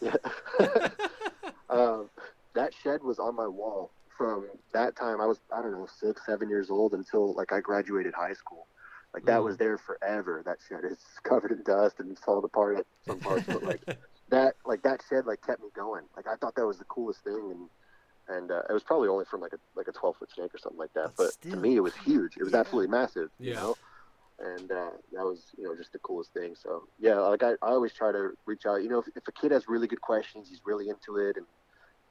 [0.00, 0.16] Yeah.
[1.70, 2.10] um,
[2.54, 5.20] that shed was on my wall from that time.
[5.20, 8.66] I was I don't know six, seven years old until like I graduated high school.
[9.14, 9.44] Like that Mm.
[9.44, 10.42] was there forever.
[10.44, 13.82] That shed is covered in dust and falling apart at some parts, but like
[14.30, 16.02] that like that shed like kept me going.
[16.16, 19.24] Like I thought that was the coolest thing, and and uh, it was probably only
[19.24, 21.12] from like a like a twelve foot snake or something like that.
[21.16, 22.36] But But, still, to me, it was huge.
[22.36, 22.58] It was yeah.
[22.60, 23.30] absolutely massive.
[23.38, 23.48] Yeah.
[23.50, 23.76] You know?
[24.40, 26.54] And uh, that was you know just the coolest thing.
[26.54, 28.82] So yeah, like I, I always try to reach out.
[28.82, 31.46] You know, if, if a kid has really good questions, he's really into it, and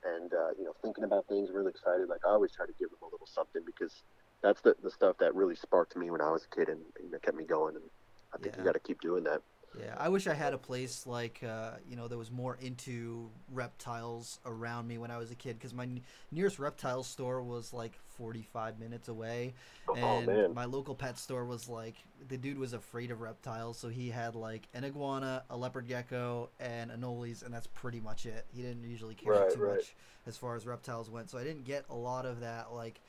[0.04, 2.08] and uh, you know thinking about things, really excited.
[2.10, 4.04] Like I always try to give them a little something because
[4.44, 7.12] that's the the stuff that really sparked me when I was a kid and you
[7.12, 7.76] know, kept me going.
[7.76, 7.86] And
[8.34, 8.62] I think Yeah.
[8.62, 9.42] you got to keep doing that.
[9.80, 13.30] Yeah, I wish I had a place like uh, you know that was more into
[13.52, 17.74] reptiles around me when I was a kid because my n- nearest reptile store was
[17.74, 19.54] like 45 minutes away,
[19.88, 20.56] Oh and man.
[20.56, 21.96] my local pet store was like
[22.28, 26.50] the dude was afraid of reptiles, so he had like an iguana, a leopard gecko,
[26.60, 28.46] and anoles, and that's pretty much it.
[28.50, 29.86] He didn't usually care Right, too right.
[29.86, 33.00] much as far as reptiles went, so I didn't get a lot of that like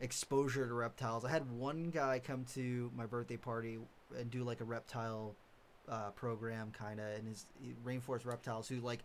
[0.00, 1.24] exposure to reptiles.
[1.24, 3.78] I had one guy come to my birthday party
[4.16, 5.36] and do like a reptile
[5.88, 7.46] uh, program kind of and his
[7.84, 9.00] rainforest reptiles who like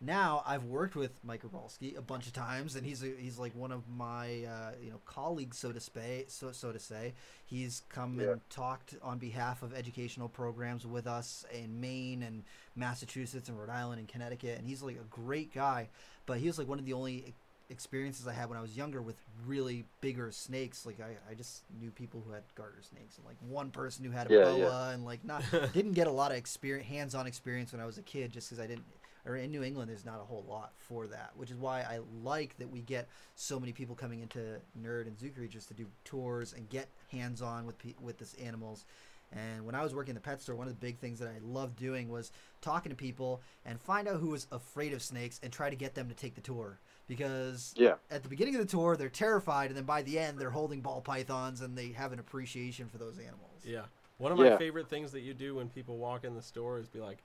[0.00, 3.52] now I've worked with Mike Grabowski a bunch of times and he's a, he's like
[3.56, 7.14] one of my uh, you know colleagues so to say so so to say
[7.46, 8.32] he's come Yeah.
[8.32, 12.44] and talked on behalf of educational programs with us in Maine and
[12.76, 15.88] Massachusetts and Rhode Island and Connecticut and he's like a great guy
[16.26, 17.34] but he was like one of the only
[17.70, 19.16] experiences I had when I was younger with
[19.46, 20.86] really bigger snakes.
[20.86, 24.10] Like I, I just knew people who had garter snakes and like one person who
[24.10, 24.72] had a Yeah, boa yeah.
[24.92, 25.42] and like not
[25.72, 28.62] didn't get a lot of experience, hands-on experience when I was a kid, just because
[28.62, 28.84] I didn't.
[29.26, 31.98] Or in New England, there's not a whole lot for that, which is why I
[32.22, 35.86] like that we get so many people coming into Nerd and Zoo Creatures to do
[36.04, 38.86] tours and get hands-on with with this animals,
[39.30, 41.28] And when I was working in the pet store, one of the big things that
[41.28, 45.38] I loved doing was talking to people and find out who was afraid of snakes
[45.42, 46.78] and try to get them to take the tour.
[47.08, 47.94] Because Yeah.
[48.10, 50.82] at the beginning of the tour, they're terrified, and then by the end, they're holding
[50.82, 53.64] ball pythons and they have an appreciation for those animals.
[53.64, 53.86] Yeah.
[54.18, 54.58] One of my Yeah.
[54.58, 57.18] favorite things that you do when people walk in the store is be like,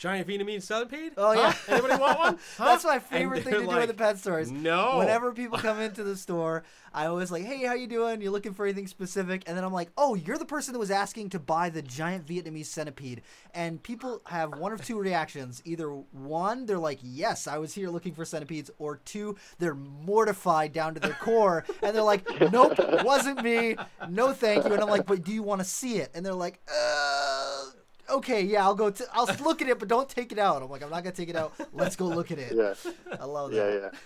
[0.00, 1.12] giant Vietnamese centipede?
[1.18, 1.52] Oh, Huh?
[1.68, 1.74] yeah.
[1.74, 2.38] Anybody want one?
[2.56, 4.50] Huh?" That's my favorite thing to do like, in the pet stores.
[4.50, 4.96] No.
[4.96, 8.22] Whenever people come into the store, I always like, "Hey, how you doing?
[8.22, 10.90] You looking for anything specific?" And then I'm like, "Oh, you're the person that was
[10.90, 13.20] asking to buy the giant Vietnamese centipede."
[13.54, 17.90] And people have one of two reactions: either one, they're like, "Yes, I was here
[17.90, 22.72] looking for centipedes," or two, they're mortified down to their core, and they're like, "Nope,
[23.04, 23.76] wasn't me.
[24.08, 26.32] No, thank you." And I'm like, "But do you want to see it?" And they're
[26.32, 27.09] like, "Uh."
[28.10, 28.90] Okay, yeah, I'll go.
[28.90, 30.62] T- I'll look at it, but don't take it out.
[30.62, 31.52] I'm like, I'm not gonna take it out.
[31.72, 32.52] Let's go look at it.
[32.54, 32.74] Yeah.
[33.20, 33.56] I love that.
[33.56, 33.98] Yeah, yeah.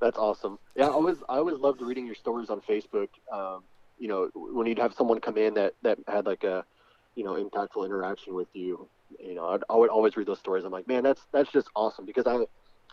[0.00, 0.58] That's awesome.
[0.74, 3.08] Yeah, I always I always loved reading your stories on Facebook.
[3.30, 3.62] Um,
[3.98, 6.64] you know, when you'd have someone come in that that had like a,
[7.14, 8.88] you know, impactful interaction with you.
[9.22, 10.64] You know, I'd, I would always read those stories.
[10.64, 12.44] I'm like, man, that's that's just awesome because I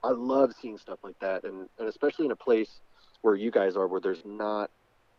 [0.03, 2.79] I love seeing stuff like that, and and especially in a place
[3.21, 4.69] where you guys are, where there's not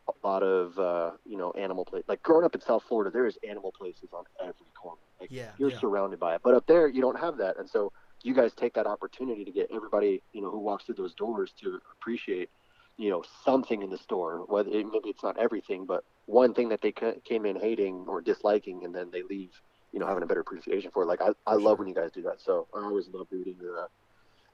[0.08, 2.04] a lot of uh, you know animal place.
[2.06, 5.00] Like growing up in South Florida, there is animal places on every corner.
[5.20, 5.78] Like Yeah, you're yeah.
[5.78, 6.40] surrounded by it.
[6.42, 7.92] But up there, you don't have that, and so
[8.22, 11.52] you guys take that opportunity to get everybody you know who walks through those doors
[11.60, 12.48] to appreciate
[12.98, 14.44] you know something in the store.
[14.48, 18.06] Whether it, maybe it's not everything, but one thing that they ca- came in hating
[18.08, 19.50] or disliking, and then they leave
[19.92, 21.06] you know having a better appreciation for it.
[21.06, 22.40] Like I, I love when you guys do that.
[22.40, 23.86] So I always love reading your uh,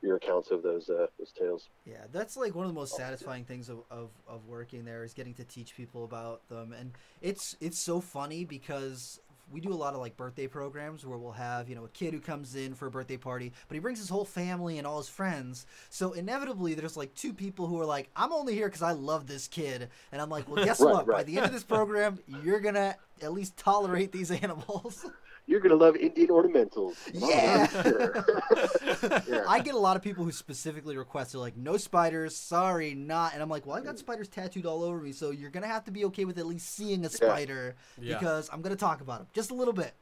[0.02, 1.68] your accounts of those uh, those tales.
[1.84, 5.14] Yeah, that's like one of the most satisfying things of, of, of working there is
[5.14, 9.74] getting to teach people about them, and it's it's so funny because we do a
[9.74, 12.74] lot of like birthday programs where we'll have you know a kid who comes in
[12.74, 15.66] for a birthday party, but he brings his whole family and all his friends.
[15.90, 19.26] So inevitably, there's like two people who are like, "I'm only here because I love
[19.26, 21.06] this kid," and I'm like, "Well, guess Right, what?
[21.06, 25.06] By the end of this program, you're gonna at least tolerate these animals."
[25.46, 26.96] You're gonna love Indian ornamentals.
[27.12, 27.66] Yeah.
[27.68, 28.24] Sure.
[29.28, 29.44] Yeah.
[29.48, 33.32] I get a lot of people who specifically request they're like, no spiders, sorry, not.
[33.34, 33.84] And I'm like, well, I Mm.
[33.84, 36.46] got spiders tattooed all over me, so you're gonna have to be okay with at
[36.46, 38.14] least seeing a spider Yeah.
[38.18, 39.94] because I'm gonna talk about them just a little bit.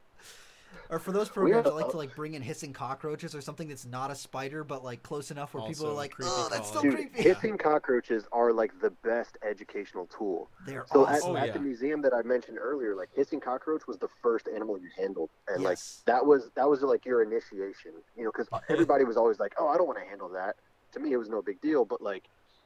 [0.89, 3.85] Or for those programs, I like to like bring in hissing cockroaches or something that's
[3.85, 6.81] not a spider, but like close enough where people are like, creepy oh, that's still
[6.81, 7.03] quality.
[7.03, 7.29] Dude, creepy.
[7.29, 10.49] hissing cockroaches are like the best educational tool.
[10.65, 11.35] They're So awesome.
[11.35, 14.47] at, Oh, at the museum that I mentioned earlier, like hissing cockroach was the first
[14.47, 18.47] animal you handled, and like that was that was like your initiation, you know, because
[18.69, 20.55] everybody was always like, "Oh, I don't want to handle that."
[20.93, 22.23] To me, it was no big deal, but like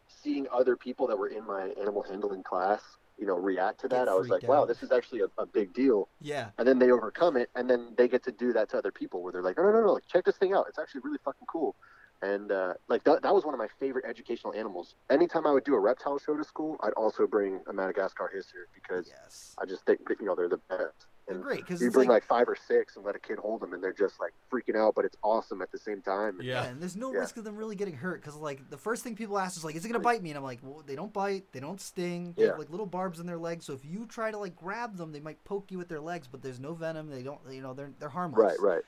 [0.08, 2.82] seeing other people that were in my animal handling class,
[3.20, 5.46] you know, react to that, I was like, freaked "Wow, this is actually a, a
[5.46, 6.50] big deal." yeah.
[6.58, 9.22] And then they overcome it, and then they get to do that to other people,
[9.22, 10.66] where they're like, "No, no, no, no, like, check this thing out.
[10.70, 11.76] It's actually really fucking cool."
[12.22, 14.96] And uh, like that, that was one of my favorite educational animals.
[15.10, 18.68] Anytime I would do a reptile show to school, I'd also bring a Madagascar hisser
[18.74, 19.56] because Yes.
[19.62, 21.08] I just think you know they're the best.
[21.30, 23.38] They're And great because you bring like, like, five or six and let a kid
[23.38, 26.40] hold them, and they're just like freaking out, but it's awesome at the same time.
[26.42, 26.66] Yeah.
[26.66, 27.20] and there's no Yeah.
[27.20, 29.76] risk of them really getting hurt because like the first thing people ask is like
[29.76, 32.34] is it gonna bite me and i'm like well they don't bite they don't sting
[32.36, 32.58] they have Yeah.
[32.58, 35.20] like little barbs in their legs so if you try to like grab them they
[35.20, 37.92] might poke you with their legs but there's no venom they don't you know they're
[38.00, 38.84] they're harmless Right, right.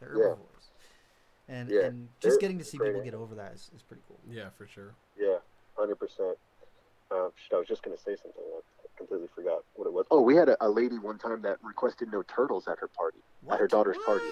[0.00, 0.24] they're Yeah.
[0.24, 0.70] herbivores
[1.48, 1.80] and Yeah.
[1.86, 4.50] and just They're getting to see people get over that is, is pretty cool Yeah,
[4.50, 4.94] for sure.
[5.16, 5.38] Yeah,
[5.76, 6.36] hundred percent.
[7.10, 8.42] Uh, shit, I was just gonna say something.
[8.42, 8.60] I
[8.96, 10.06] completely forgot what it was.
[10.10, 13.18] Oh, we had a, a lady one time that requested no turtles at her party,
[13.50, 13.70] at her What?
[13.70, 14.26] daughter's party.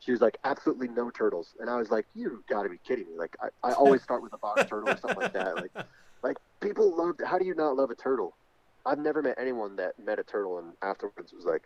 [0.00, 3.06] She was like, absolutely no turtles, and I was like, you got to be kidding
[3.06, 3.18] me!
[3.18, 5.56] Like, I, I always start with a box turtle or something like that.
[5.56, 5.86] Like,
[6.22, 7.16] like people love.
[7.24, 8.34] How do you not love a turtle?
[8.86, 11.62] I've never met anyone that met a turtle and afterwards was like,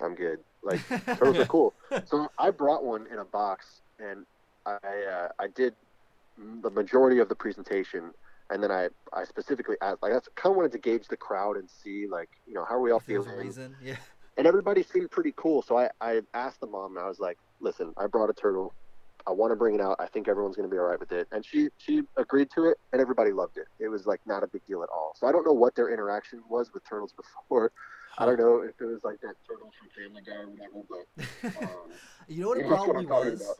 [0.00, 0.38] I'm good.
[0.62, 1.74] Like, turtles are cool.
[2.04, 4.26] So I brought one in a box, and
[4.64, 5.74] I uh, I did
[6.62, 8.12] the majority of the presentation,
[8.50, 11.56] and then I I specifically asked like I kind of wanted to gauge the crowd
[11.56, 13.96] and see like you know how are we all if there's a feeling, reason yeah
[14.36, 15.62] and everybody seemed pretty cool.
[15.62, 18.74] So I I asked the mom and I was like, listen, I brought a turtle.
[19.28, 19.96] I want to bring it out.
[19.98, 21.26] I think everyone's going to be all right with it.
[21.32, 23.66] And she she agreed to it, and everybody loved it.
[23.78, 25.14] It was like not a big deal at all.
[25.16, 27.72] So I don't know what their interaction was with turtles before.
[28.18, 30.84] I don't know if it was like that turtle from Family Guy or whatever,
[31.52, 31.90] but um,
[32.28, 33.56] you know what it what probably was about.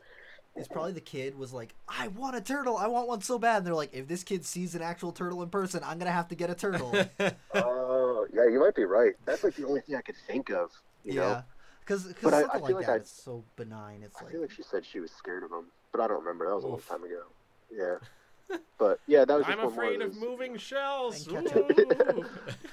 [0.57, 3.57] Is probably the kid was like i want a turtle i want one so bad
[3.57, 6.27] and they're like if this kid sees an actual turtle in person i'm gonna have
[6.27, 6.91] to get a turtle
[7.53, 9.13] Oh, yeah, you might be right.
[9.25, 10.71] That's like the only thing I could think of.
[11.05, 11.41] You yeah
[11.79, 14.23] because But I- I something feel like like that I- is so benign it's I
[14.25, 16.47] like feel like she said she was scared of him, but I don't remember.
[16.47, 17.21] That was a long time ago.
[17.71, 19.45] Yeah, but yeah, that was.
[19.45, 21.27] Just I'm one more afraid of moving shells.
[21.27, 22.25] And catch Ooh.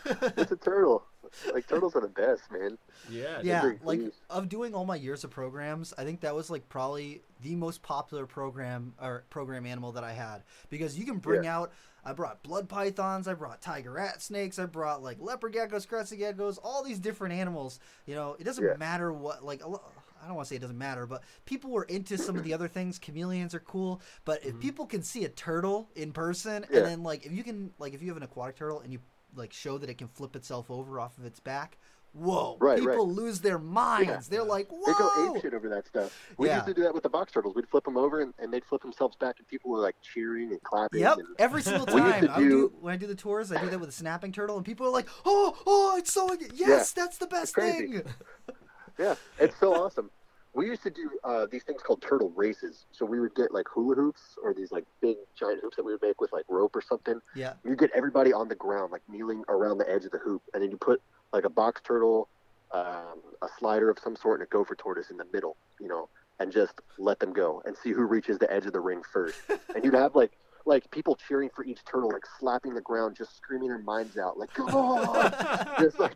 [0.36, 1.04] It's a turtle.
[1.52, 2.78] Like turtles are the best, man.
[3.10, 3.40] Yeah.
[3.42, 4.16] yeah, like pleased.
[4.30, 7.82] of doing all my years of programs, I think that was like probably the most
[7.82, 11.72] popular program or program animal that I had because you can bring out.
[12.06, 16.20] I brought blood pythons, I brought tiger rat snakes, I brought like leopard geckos, crested
[16.20, 17.80] geckos, all these different animals.
[18.04, 18.76] You know, it doesn't Yeah.
[18.76, 19.64] matter what like.
[19.64, 19.82] a lo-
[20.22, 22.54] I don't want to say it doesn't matter, but people were into some of the
[22.54, 22.98] other things.
[22.98, 24.60] Chameleons are cool, but if mm-hmm.
[24.60, 26.78] people can see a turtle in person, Yeah.
[26.78, 29.00] and then like if you can like if you have an aquatic turtle and you
[29.36, 31.76] like show that it can flip itself over off of its back,
[32.12, 32.56] whoa!
[32.60, 33.14] Right, people right.
[33.16, 34.08] lose their minds.
[34.08, 34.20] Yeah.
[34.30, 34.84] They're like, whoa!
[34.86, 36.16] They go ape shit over that stuff.
[36.38, 36.56] We Yeah.
[36.56, 37.54] used to do that with the box turtles.
[37.54, 40.50] We'd flip them over and, and they'd flip themselves back, and people were like cheering
[40.52, 41.00] and clapping.
[41.00, 43.68] Yep, And, every single time I do, do- when I do the tours, I do
[43.70, 47.18] that with a snapping turtle, and people are like, "Oh, oh, it's so yes, that's
[47.18, 48.02] the best thing."
[48.98, 50.10] yeah, it's so awesome.
[50.54, 52.86] We used to do uh, these things called turtle races.
[52.92, 55.92] So we would get like hula hoops or these like big giant hoops that we
[55.92, 57.20] would make with like rope or something.
[57.34, 60.42] Yeah, You get everybody on the ground, like kneeling around the edge of the hoop,
[60.54, 61.02] and then you put
[61.32, 62.28] like a box turtle,
[62.72, 66.08] um, a slider of some sort, and a gopher tortoise in the middle, you know,
[66.38, 69.38] and just let them go and see who reaches the edge of the ring first.
[69.74, 70.32] and you'd have like
[70.66, 74.38] like people cheering for each turtle, like slapping the ground, just screaming their minds out,
[74.38, 76.14] like "Come on!" just like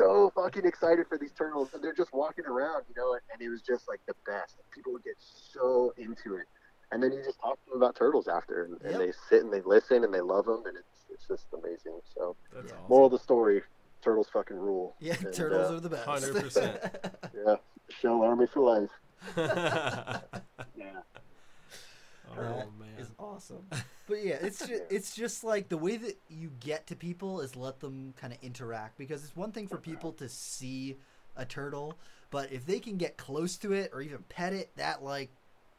[0.00, 3.42] so fucking excited for these turtles, and they're just walking around, you know, and, and
[3.42, 4.56] it was just like the best.
[4.74, 6.46] People would get so into it,
[6.92, 8.98] and then you just talk to them about turtles after, and, and Yep.
[9.00, 12.00] they sit and they listen and they love them, and it's it's just amazing.
[12.14, 12.72] So, That's Yeah.
[12.74, 12.86] awesome.
[12.88, 13.62] moral of the story:
[14.02, 14.96] turtles fucking rule.
[15.00, 16.06] yeah, And, turtles uh, are the best.
[16.08, 17.14] 100%.
[17.46, 17.56] yeah,
[18.00, 18.90] shell army for life.
[20.76, 21.00] Yeah,
[22.36, 22.88] That man.
[22.98, 23.66] is awesome.
[24.06, 27.54] But yeah, it's just, it's just like the way that you get to people is
[27.54, 30.96] let them kind of interact because it's one thing for people to see
[31.36, 31.94] a turtle,
[32.32, 35.30] but if they can get close to it or even pet it, that like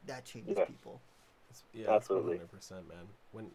[0.06, 0.64] that changes Yeah.
[0.64, 1.02] people.
[1.50, 2.38] It's- Yeah, that's Absolutely.
[2.40, 3.06] 100%, man.
[3.34, 3.52] When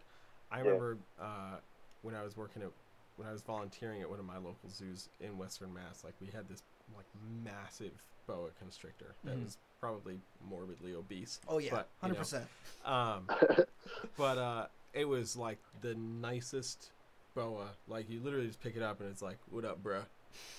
[0.51, 0.65] I Yeah.
[0.65, 1.57] remember uh,
[2.03, 2.69] when I was working at
[3.17, 6.27] when I was volunteering at one of my local zoos in Western Mass, like we
[6.27, 6.63] had this
[6.95, 7.07] like
[7.43, 7.93] massive
[8.27, 9.45] boa constrictor that Mhm.
[9.45, 10.19] was probably
[10.49, 11.41] morbidly obese.
[11.49, 12.45] Oh yeah, But, you hundred know, percent.
[12.85, 13.29] Um,
[14.17, 16.91] but uh, it was like the nicest
[17.35, 17.69] boa.
[17.89, 20.05] Like you literally just pick it up and it's like, "What up, bruh?"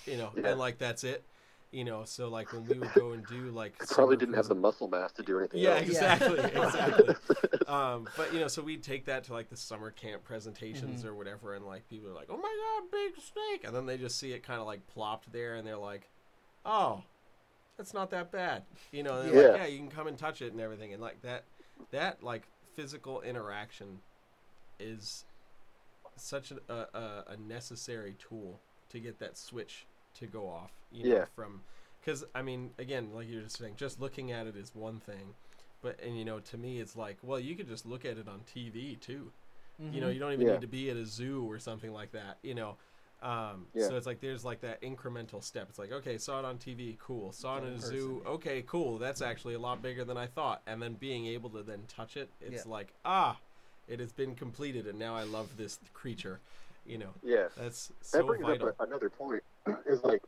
[0.06, 0.48] You know, Yeah.
[0.50, 1.22] and like that's it.
[1.70, 4.48] You know, so like when we would go and do like it probably didn't have
[4.48, 5.60] the muscle mass to do anything.
[5.60, 5.82] yeah, else.
[5.82, 7.14] exactly, exactly.
[7.66, 11.08] um, but you know, so we'd take that to like the summer camp presentations Mm-hmm.
[11.08, 13.98] or whatever, and like people are like, "Oh my god, big snake!" And then they
[13.98, 16.08] just see it kind of like plopped there, and they're like,
[16.64, 17.02] "Oh,
[17.78, 19.20] that's not that bad," you know.
[19.20, 19.64] And they're like, Yeah.
[19.64, 21.44] "Yeah, you can come and touch it and everything," and like that,
[21.90, 22.42] that like
[22.74, 24.00] physical interaction
[24.78, 25.24] is
[26.16, 28.60] such a, a, a necessary tool
[28.90, 30.72] to get that switch to go off.
[30.90, 31.24] You know, Yeah.
[31.34, 31.62] from
[32.00, 35.00] because I mean, again, like you were just saying, just looking at it is one
[35.00, 35.34] thing,
[35.82, 38.28] but and you know, to me, it's like, well, you could just look at it
[38.28, 39.32] on TV too.
[39.80, 40.12] You know, mm-hmm.
[40.14, 40.52] you don't even Yeah.
[40.54, 42.38] need to be at a zoo or something like that.
[42.42, 42.76] You know.
[43.20, 43.88] Um, Yeah.
[43.88, 45.66] So it's like there's like that incremental step.
[45.68, 47.32] It's like okay, saw it on TV, cool.
[47.32, 48.98] Saw it in a In zoo, okay, cool.
[48.98, 50.62] That's actually a lot bigger than I thought.
[50.66, 52.72] And then being able to then touch it, it's Yeah.
[52.72, 53.36] like ah,
[53.88, 56.40] it has been completed, and now I love this creature.
[56.86, 57.48] You know, yeah.
[57.56, 58.68] that's that so brings vital.
[58.68, 59.42] up a, another point
[59.86, 60.22] is like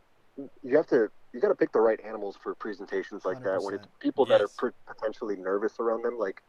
[0.62, 3.74] you have to you got to pick the right animals for presentations like that when
[3.74, 4.00] it's 100%.
[4.00, 4.72] people that are Yes.
[4.86, 6.42] potentially nervous around them like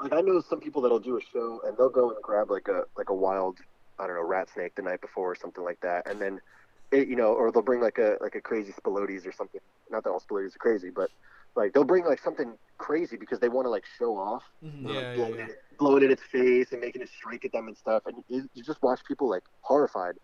[0.00, 2.68] like I know some people that'll do a show and they'll go and grab like
[2.68, 3.58] a like a wild
[4.00, 6.40] I don't know rat snake the night before or something like that and then
[6.92, 10.04] it, you know or they'll bring like a like a crazy spilotes or something not
[10.04, 11.10] that all spilotes are crazy but
[11.56, 14.84] like they'll bring like something crazy because they want to like show off Mhm.
[14.84, 15.44] They're, like, Yeah, yeah, yeah.
[15.46, 18.02] It, blowing it in its face and making it strike at them and stuff.
[18.06, 20.14] And you, you just watch people like horrified,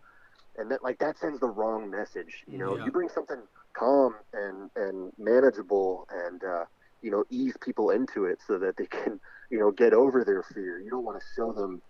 [0.57, 2.43] and that like that sends the wrong message.
[2.51, 2.85] You know, Yeah.
[2.85, 3.41] you bring something
[3.77, 6.65] calm and and manageable and uh,
[7.01, 9.19] you know ease people into it so that they can
[9.51, 10.79] you know get over their fear.
[10.79, 11.81] You don't want to show them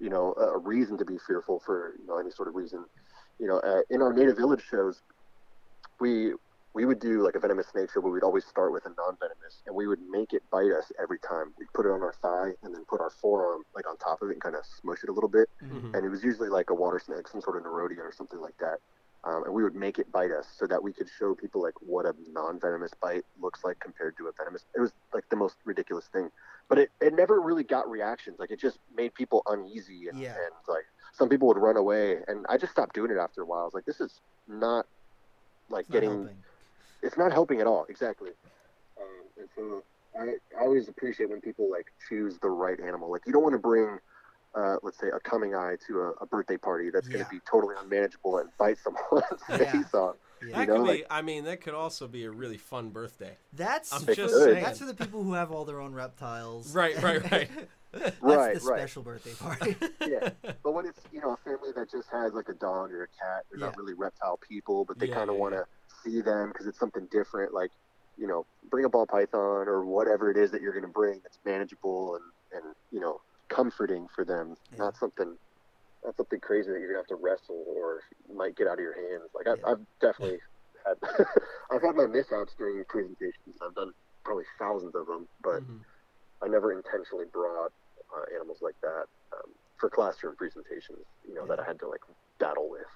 [0.00, 2.84] you know a reason to be fearful for you know any sort of reason.
[3.38, 5.02] You know, uh, in our native village shows,
[6.00, 6.32] we
[6.74, 9.62] we would do like a venomous snake show, but we'd always start with a non-venomous,
[9.66, 11.52] and we would make it bite us every time.
[11.58, 14.28] We'd put it on our thigh and then put our forearm like on top of
[14.28, 15.48] it and kind of smush it a little bit.
[15.62, 15.94] Mhm.
[15.94, 18.56] And it was usually like a water snake, some sort of Nerodia or something like
[18.58, 18.78] that.
[19.24, 21.74] Um, and we would make it bite us so that we could show people like
[21.80, 24.64] what a non-venomous bite looks like compared to a venomous.
[24.76, 26.30] It was like the most ridiculous thing,
[26.68, 28.36] but it, it never really got reactions.
[28.38, 30.34] Like it just made people uneasy and, Yeah.
[30.34, 32.18] and like some people would run away.
[32.26, 33.60] And I just stopped doing it after a while.
[33.60, 34.86] I was like, this is not
[35.70, 36.44] like It's getting helping.
[37.02, 38.30] it's not helping at all exactly
[39.00, 39.06] um,
[39.36, 39.82] and so
[40.18, 43.52] I, I always appreciate when people like choose the right animal like you don't want
[43.54, 43.98] to bring
[44.54, 47.26] uh, let's say a coming eye to a, a birthday party that's going Yeah.
[47.26, 49.72] to be totally unmanageable and bite someone's Yeah.
[49.72, 50.16] face off
[50.46, 50.56] Yeah.
[50.58, 50.88] That know, could be.
[50.90, 53.36] like- I mean, that could also be a really fun birthday.
[53.52, 54.30] That's I'm just could.
[54.30, 54.62] saying.
[54.64, 56.74] that's for the people who have all their own reptiles.
[56.74, 57.50] Right, right, right.
[57.92, 58.78] That's Right, the right.
[58.80, 59.74] special birthday party.
[60.06, 60.28] yeah.
[60.62, 63.06] But when it's you know a family that just has like a dog or a
[63.08, 65.64] cat, they're not really reptile people, but they Yeah, kind of yeah, want to
[66.04, 67.54] see them because it's something different.
[67.54, 67.70] Like
[68.18, 71.20] you know, bring a ball python or whatever it is that you're going to bring
[71.22, 72.24] that's manageable and
[72.62, 74.54] and you know comforting for them.
[74.72, 74.78] Yeah.
[74.80, 75.38] Not something.
[76.04, 78.00] Not something crazy that you're gonna have to wrestle or
[78.34, 79.30] might get out of your hands.
[79.34, 79.72] Like I've, Yeah.
[79.72, 80.38] I've definitely
[80.86, 80.96] had,
[81.70, 83.58] I've had my mishaps during presentations.
[83.62, 83.92] I've done
[84.24, 85.80] probably thousands of them, but Mhm.
[86.42, 87.72] I never intentionally brought
[88.14, 91.04] uh, animals like that um, for classroom presentations.
[91.26, 92.00] You know that I had to like
[92.38, 92.86] battle with.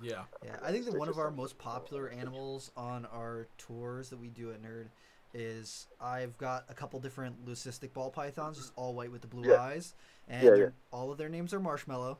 [0.00, 0.24] Yeah.
[0.44, 4.18] Yeah, I think that It's one of our most popular animals on our tours that
[4.18, 4.88] we do at Nerd
[5.34, 9.48] is I've got a couple different leucistic ball pythons, just all white with the blue
[9.48, 9.60] Yeah.
[9.60, 9.94] eyes,
[10.28, 10.70] and Yeah, yeah.
[10.92, 12.18] all of their names are Marshmallow,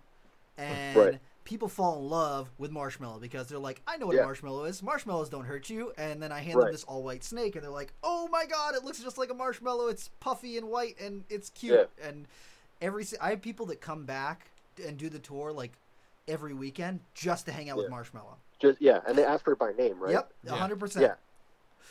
[0.58, 1.20] and Right.
[1.44, 4.22] people fall in love with Marshmallow because they're like, I know what Yeah.
[4.22, 4.82] a marshmallow is.
[4.82, 7.70] Marshmallows don't hurt you, and then I hand them this all white snake, and they're
[7.70, 9.86] like, Oh my god, it looks just like a marshmallow.
[9.88, 11.88] It's puffy and white, and it's cute.
[12.02, 12.26] And
[12.82, 14.50] every I have people that come back
[14.84, 15.72] and do the tour like
[16.26, 18.36] every weekend just to hang out with Marshmallow.
[18.58, 20.12] Just yeah, and they ask for it by name, right?
[20.12, 20.56] Yep, Yeah.
[20.56, 21.04] hundred percent.
[21.04, 21.14] Yeah.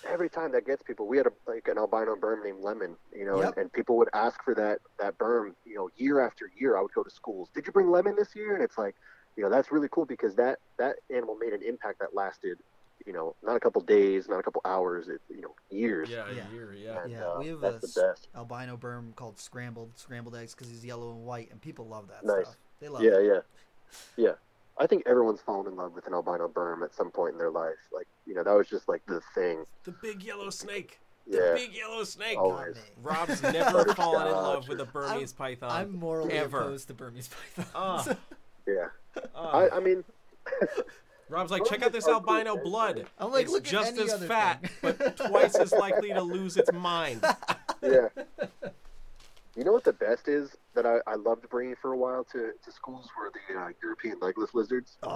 [0.06, 3.26] Every time that gets people, we had a like an albino berm named Lemon, you
[3.26, 3.54] know, Yep.
[3.56, 6.78] and, and people would ask for that that berm, you know, year after year.
[6.78, 7.50] I would go to schools.
[7.54, 8.54] Did you bring Lemon this year?
[8.56, 8.96] And it's like,
[9.36, 12.60] you know, that's really cool because that that animal made an impact that lasted,
[13.06, 16.10] you know, not a couple days, not a couple hours, it, you know, years.
[16.10, 16.48] Yeah, Yeah.
[16.48, 17.02] a year, yeah.
[17.04, 18.28] And, Yeah, uh, we have that's a the best.
[18.36, 22.24] albino berm called scrambled scrambled eggs because he's yellow and white, and people love that
[22.24, 22.46] Nice.
[22.46, 22.58] stuff.
[22.80, 23.26] They love Yeah, it.
[23.26, 24.34] yeah, yeah.
[24.80, 27.50] I think everyone's fallen in love with an albino berm at some point in their
[27.50, 27.76] life.
[27.94, 29.66] Like, you know, that was just like the thing.
[29.86, 31.00] The big yellow snake.
[31.30, 31.54] The Yeah.
[31.56, 32.38] big yellow snake.
[32.40, 32.78] Oh, Always.
[33.02, 35.72] Rob's never fallen in love with a Burmese python.
[35.72, 36.60] I'm morally ever.
[36.62, 37.72] opposed to Burmese pythons.
[37.76, 38.16] Ah.
[38.68, 38.88] Yeah.
[39.34, 39.50] Ah.
[39.60, 40.04] I, I mean,
[41.30, 43.06] Rob's like, check out this albino blood.
[43.18, 44.94] I'm like, it's look at just any as other fat, thing.
[45.00, 47.24] but twice as likely to lose its mind.
[47.82, 48.10] yeah.
[49.58, 52.52] You know what the best is that I, I loved bringing for a while to,
[52.64, 55.10] to schools were the uh, European legless lizards, Ooh,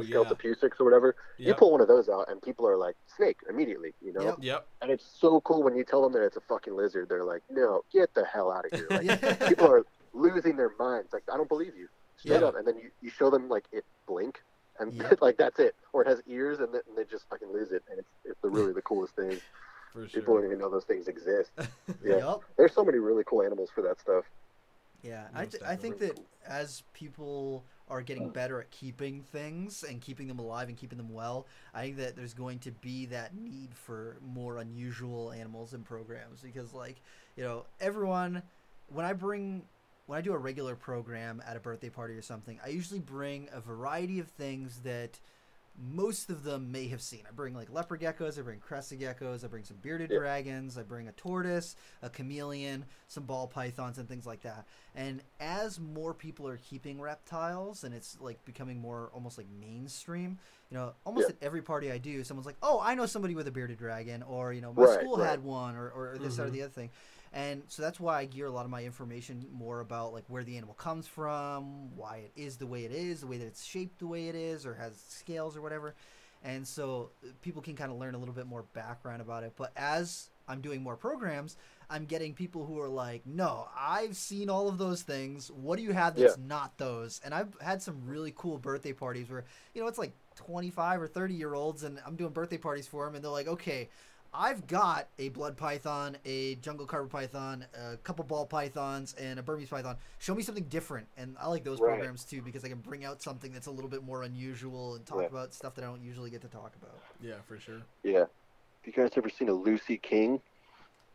[0.00, 0.14] the yeah.
[0.14, 1.16] Sheltopusiks or whatever.
[1.38, 4.22] You pull one of those out, and people are like, "Snake!" immediately, you know.
[4.22, 4.36] Yep.
[4.40, 4.66] Yep.
[4.82, 7.08] And it's so cool when you tell them that it's a fucking lizard.
[7.08, 9.84] They're like, "No, get the hell out of here!" Like, people are
[10.14, 11.12] losing their minds.
[11.12, 11.88] Like, I don't believe you.
[12.16, 12.46] Straight Yeah.
[12.46, 12.56] up.
[12.56, 14.40] And then you, you show them like it blink,
[14.78, 15.14] and Yeah.
[15.20, 15.74] like that's it.
[15.92, 17.82] Or it has ears, and, then and they just fucking lose it.
[17.90, 19.40] And it's, it's the really the coolest thing.
[19.92, 21.50] For People don't even know those things exist.
[22.04, 22.16] Yeah.
[22.18, 22.40] Yep.
[22.56, 24.24] There's so many really cool animals for that stuff.
[25.02, 26.24] Yeah, I, th- I think definitely.
[26.46, 30.98] that as people are getting better at keeping things and keeping them alive and keeping
[30.98, 35.72] them well, I think that there's going to be that need for more unusual animals
[35.72, 37.00] and programs because, like,
[37.36, 38.42] you know, everyone,
[38.88, 39.62] when I bring,
[40.06, 43.48] when I do a regular program at a birthday party or something, I usually bring
[43.52, 45.20] a variety of things that
[45.80, 47.20] most of them may have seen.
[47.28, 50.18] I bring like leopard geckos, I bring crested geckos, I bring some bearded Yeah.
[50.18, 54.66] dragons, I bring a tortoise, a chameleon, some ball pythons, and things like that.
[54.94, 60.38] And as more people are keeping reptiles and it's like becoming more almost like mainstream,
[60.70, 61.36] you know, almost Yeah.
[61.36, 64.22] at every party I do, someone's like, "Oh, I know somebody with a bearded dragon,"
[64.22, 65.30] or you know, my Right, school right.
[65.30, 66.52] had one, or, or this or Mhm.
[66.52, 66.90] the other thing.
[67.32, 70.44] And so that's why I gear a lot of my information more about like where
[70.44, 73.64] the animal comes from, why it is the way it is, the way that it's
[73.64, 75.94] shaped the way it is, or has scales or whatever.
[76.44, 79.52] And so uh, people can kind of learn a little bit more background about it.
[79.56, 81.56] But as I'm doing more programs,
[81.90, 85.50] I'm getting people who are like, no, I've seen all of those things.
[85.50, 87.20] What do you have that's not those?
[87.24, 91.06] And I've had some really cool birthday parties where, you know, it's like 25 or
[91.08, 93.88] 30 year olds, and I'm doing birthday parties for them, and they're like, okay,
[94.32, 99.42] I've got a blood python, a jungle carpet python, a couple ball pythons, and a
[99.42, 99.96] Burmese python.
[100.18, 101.94] Show me something different, and I like those Right.
[101.94, 105.06] programs too because I can bring out something that's a little bit more unusual and
[105.06, 105.26] talk Yeah.
[105.28, 107.00] about stuff that I don't usually get to talk about.
[107.20, 107.82] Yeah, for sure.
[108.02, 108.20] Yeah.
[108.20, 108.28] Have
[108.84, 110.40] you guys ever seen a Lucy King?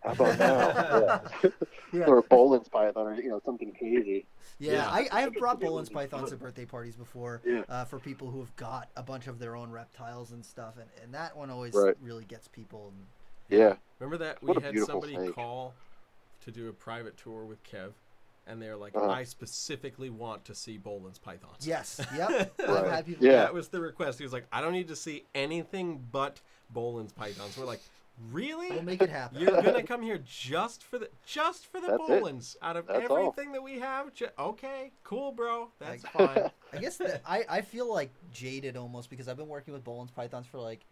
[0.04, 1.22] How about now?
[1.44, 1.50] yeah.
[1.94, 2.06] Yeah.
[2.08, 4.26] or a Boelen's python, or you know something crazy.
[4.60, 4.90] Yeah, Yeah.
[4.90, 7.62] I, I have brought Boelen's pythons to birthday parties before Yeah.
[7.70, 10.90] uh, for people who have got a bunch of their own reptiles and stuff, and,
[11.04, 11.96] and that one always Right.
[12.02, 12.92] really gets people.
[12.96, 13.06] And,
[13.60, 13.76] Yeah.
[14.00, 15.36] Remember that we What a had somebody snake.
[15.36, 15.74] call
[16.42, 17.92] to do a private tour with Kev,
[18.48, 19.10] and they're like, Uh-huh.
[19.10, 22.54] "I specifically want to see Boelen's pythons." yes, yep.
[22.60, 22.92] I've Right.
[22.92, 23.26] had people.
[23.26, 23.44] Yeah.
[23.44, 24.18] That was the request.
[24.18, 26.42] He was like, "I don't need to see anything but
[26.74, 27.82] Boelen's pythons." We're like,
[28.32, 28.70] "Really?
[28.70, 29.40] We'll make it happen.
[29.42, 32.02] You're gonna come here just for the just for the That's.
[32.04, 33.18] Boelens out of That's all.
[33.18, 34.14] everything that we have?
[34.14, 35.72] Ju- okay, cool, bro.
[35.80, 39.74] That's fine." I guess that I, I feel like jaded almost because I've been working
[39.74, 40.86] with Boelen's pythons for like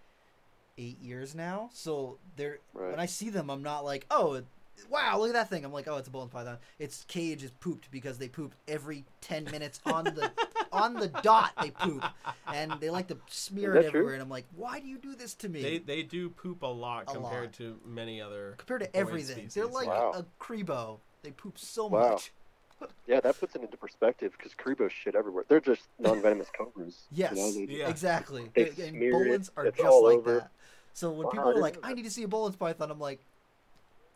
[0.77, 1.69] eight years now.
[1.73, 2.91] So they're Right.
[2.91, 4.41] when I see them, I'm not like, oh,
[4.89, 5.63] wow, look at that thing.
[5.65, 6.57] I'm like, oh, it's a Boelen's python.
[6.79, 10.31] Its cage is pooped because they poop every ten minutes on the
[10.71, 11.51] on the dot.
[11.61, 12.03] They poop
[12.47, 13.99] and they like to smear it that true?
[14.01, 14.13] everywhere.
[14.15, 15.61] And I'm like, why do you do this to me?
[15.61, 17.53] They they do poop a lot A compared lot.
[17.53, 20.13] to many other Compared to boy everything, they're like Wow.
[20.15, 20.97] a cribo.
[21.23, 22.11] They poop so Wow.
[22.11, 22.31] much.
[23.05, 25.45] Yeah, that puts it into perspective because Cribos shit everywhere.
[25.47, 27.03] They're just non-venomous cobras.
[27.11, 27.89] Yes, You know, they- Yeah.
[27.89, 28.49] exactly.
[28.55, 30.33] They And- and it, Boelens are just like over.
[30.39, 30.51] that.
[30.93, 32.99] So when Wow, people are like, know "I need to see a Boelens python," I'm
[32.99, 33.23] like,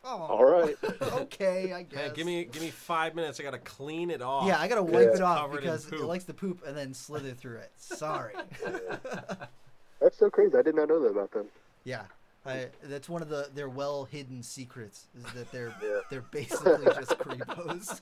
[0.05, 0.77] "Oh, All right.
[1.01, 3.39] okay, I guess." Man, give me give me five minutes.
[3.39, 4.47] I gotta clean it off.
[4.47, 5.15] Yeah, I gotta wipe Yeah.
[5.15, 7.71] it off because it likes to poop and then slither through it.
[7.77, 8.33] Sorry.
[10.01, 10.55] That's so crazy.
[10.57, 11.47] I did not know that about them.
[11.83, 12.03] yeah,
[12.45, 15.99] I, that's one of the their well hidden secrets is that they're Yeah.
[16.11, 18.01] they're basically just cribos.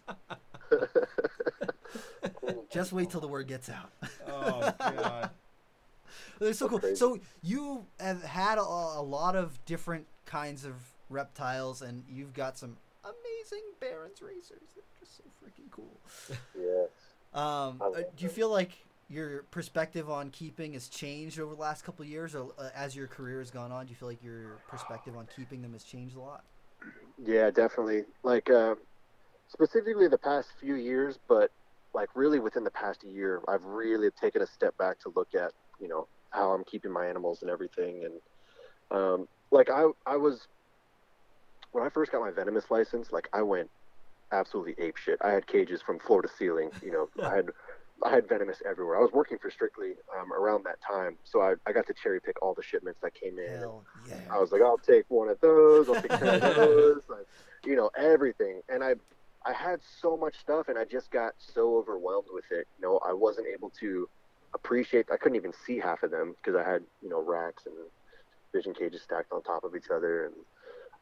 [2.70, 3.91] Just wait till the word gets out.
[4.28, 5.30] Oh god.
[6.39, 6.80] They're so That's cool.
[6.80, 6.95] crazy.
[6.95, 10.74] So you have had a, a lot of different kinds of
[11.14, 14.68] reptiles, and you've got some amazing Barons racers.
[14.76, 15.99] They're just so freaking cool.
[16.59, 16.89] yes.
[17.34, 18.72] Um, uh, do you feel like
[19.09, 22.95] your perspective on keeping has changed over the last couple of years, or uh, as
[22.95, 23.86] your career has gone on?
[23.86, 26.43] Do you feel like your perspective on keeping them has changed a lot?
[27.24, 28.03] Yeah, definitely.
[28.24, 28.76] Like uh,
[29.47, 31.51] specifically the past few years, but
[31.93, 35.51] like really within the past year, I've really taken a step back to look at
[35.80, 38.05] you know how I'm keeping my animals and everything.
[38.05, 40.47] And um, like I I was
[41.74, 43.69] when I first got my venomous license, like I went
[44.32, 45.19] absolutely ape shit.
[45.21, 46.71] I had cages from floor to ceiling.
[46.82, 47.49] You know, I had
[48.03, 48.97] I had venomous everywhere.
[48.97, 52.19] I was working for Strictly um, around that time, so I, I got to cherry
[52.21, 53.61] pick all the shipments that came in.
[54.07, 54.15] Yeah!
[54.32, 55.89] I was like, I'll take one of those.
[55.89, 57.01] I'll take ten of those.
[57.09, 57.28] Like,
[57.65, 58.61] you know, everything.
[58.67, 58.95] And I,
[59.45, 62.67] I had so much stuff, and I just got so overwhelmed with it.
[62.78, 64.09] You know, I wasn't able to
[64.53, 65.07] appreciate.
[65.11, 67.76] I couldn't even see half of them because I had, you know, racks and
[68.53, 70.34] vision cages stacked on top of each other, and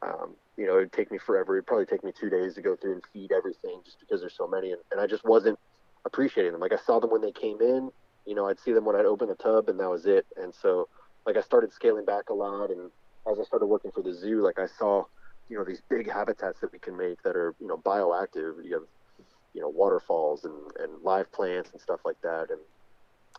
[0.04, 1.56] um, you know, it'd take me forever.
[1.56, 4.36] It'd probably take me two days to go through and feed everything, just because there's
[4.36, 5.58] so many, and, and I just wasn't
[6.04, 6.60] appreciating them.
[6.60, 7.90] Like I saw them when they came in.
[8.26, 10.26] You know, I'd see them when I'd open the tub, and that was it.
[10.36, 10.88] And so
[11.26, 12.90] like I started scaling back a lot and
[13.30, 15.04] as I started working for the zoo like I saw
[15.48, 18.74] you know these big habitats that we can make that are you know bioactive you
[18.74, 22.60] have you know waterfalls and, and live plants and stuff like that and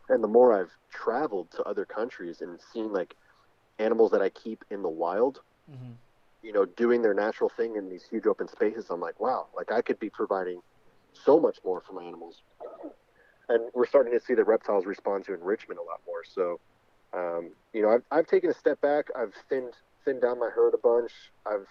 [0.10, 3.16] and the more I've traveled to other countries and seen like
[3.80, 5.94] animals that I keep in the wild hmm
[6.44, 9.72] you know doing their natural thing in these huge open spaces I'm like wow like
[9.72, 10.62] I could be providing
[11.14, 12.42] so much more for my animals.
[13.50, 16.24] And we're starting to see the reptiles respond to enrichment a lot more.
[16.24, 16.60] So
[17.14, 19.08] um, you know I've, I've taken a step back.
[19.16, 19.74] I've thinned
[20.06, 21.12] thinned down my herd a bunch.
[21.46, 21.68] I've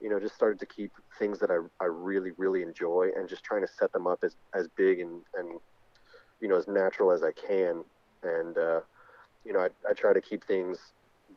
[0.00, 3.44] you know just started to keep things that I, I really really enjoy and just
[3.44, 5.60] trying to set them up as, as big and, and
[6.40, 7.84] you know as natural as I can.
[8.22, 8.80] And uh,
[9.44, 10.78] you know I, I try to keep things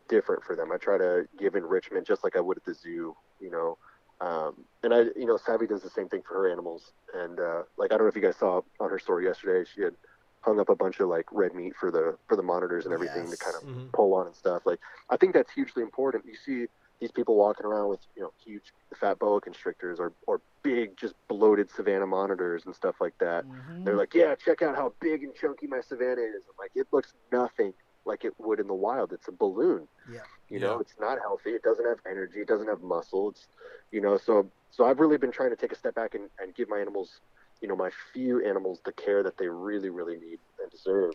[0.10, 3.16] different for them I try to give enrichment just like I would at the zoo
[3.39, 3.78] you know
[4.22, 7.64] um, and I you know Savvy does the same thing for her animals and uh,
[7.78, 9.93] like I don't know if you guys saw on her story yesterday she had
[10.41, 13.24] hung up a bunch of like red meat for the for the monitors and everything
[13.30, 13.32] Yes.
[13.32, 13.93] to kind of Mhm.
[13.93, 14.66] pull on and stuff.
[14.66, 14.80] Like
[15.10, 16.26] I think that's hugely important.
[16.26, 16.68] You see
[16.99, 21.16] these people walking around with you know huge fat boa constrictors or or big just
[21.30, 23.45] bloated savannah monitors and stuff like that.
[23.45, 26.43] hmm They're like, yeah, check out how big and chunky my savannah is.
[26.47, 27.74] I'm like, it looks nothing
[28.06, 29.14] like it would in the wild.
[29.14, 29.88] It's a balloon.
[30.12, 30.20] Yeah.
[30.49, 30.82] You know, Yeah.
[30.82, 31.51] it's not healthy.
[31.51, 32.41] It doesn't have energy.
[32.41, 33.30] It doesn't have muscle.
[33.30, 33.47] It's,
[33.91, 36.54] you know, so so I've really been trying to take a step back and, and
[36.56, 37.20] give my animals,
[37.62, 41.14] you know, my few animals the care that they really, really need and deserve.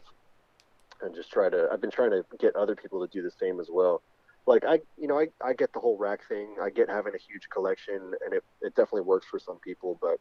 [1.02, 3.60] And just try to, I've been trying to get other people to do the same
[3.60, 4.02] as well.
[4.46, 6.56] Like I, you know, I, I get the whole rack thing.
[6.62, 10.18] I get having a huge collection and it, it definitely works for some people, but,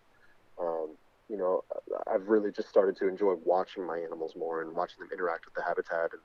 [0.59, 0.97] um,
[1.29, 1.63] you know,
[2.11, 5.53] I've really just started to enjoy watching my animals more and watching them interact with
[5.53, 6.21] the habitat and,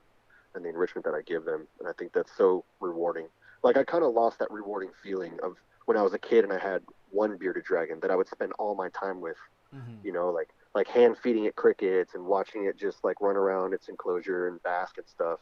[0.55, 1.67] and the enrichment that I give them.
[1.79, 3.27] And I think that's so rewarding.
[3.63, 5.53] Like I kind of lost that rewarding feeling of
[5.85, 8.51] when I was a kid and I had one bearded dragon that I would spend
[8.59, 9.37] all my time with,
[9.71, 13.35] hmm you know, like like hand feeding it crickets and watching it just like run
[13.37, 15.39] around its enclosure and bask and stuff.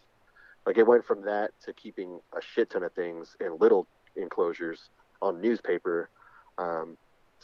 [0.66, 4.90] Like it went from that to keeping a shit ton of things in little enclosures
[5.22, 6.10] on newspaper
[6.58, 6.98] um,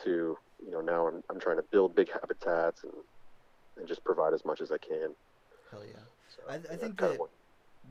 [0.04, 2.94] to you know now I'm, I'm trying to build big habitats and
[3.78, 5.16] and just provide as much as I can.
[5.72, 6.00] Hell yeah.
[6.36, 7.18] So, I- I that's think that-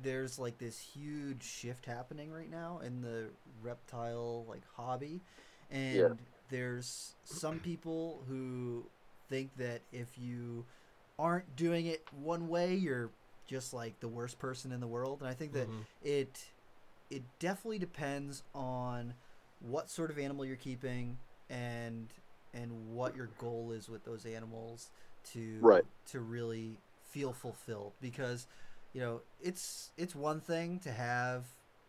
[0.03, 3.26] there's like this huge shift happening right now in the
[3.62, 5.20] reptile like hobby
[5.70, 6.09] and Yeah.
[6.51, 8.84] there's some people who
[9.28, 10.64] think that if you
[11.18, 13.11] aren't doing it one way you're
[13.47, 15.84] just like the worst person in the world and i think that Mhm.
[16.03, 16.44] it
[17.11, 19.14] it definitely depends on
[19.61, 21.16] what sort of animal you're keeping
[21.49, 22.12] and
[22.55, 24.90] and what your goal is with those animals
[25.32, 25.84] to Right.
[26.07, 26.78] to really
[27.11, 28.47] feel fulfilled because
[28.97, 31.44] you know it's it's one thing to have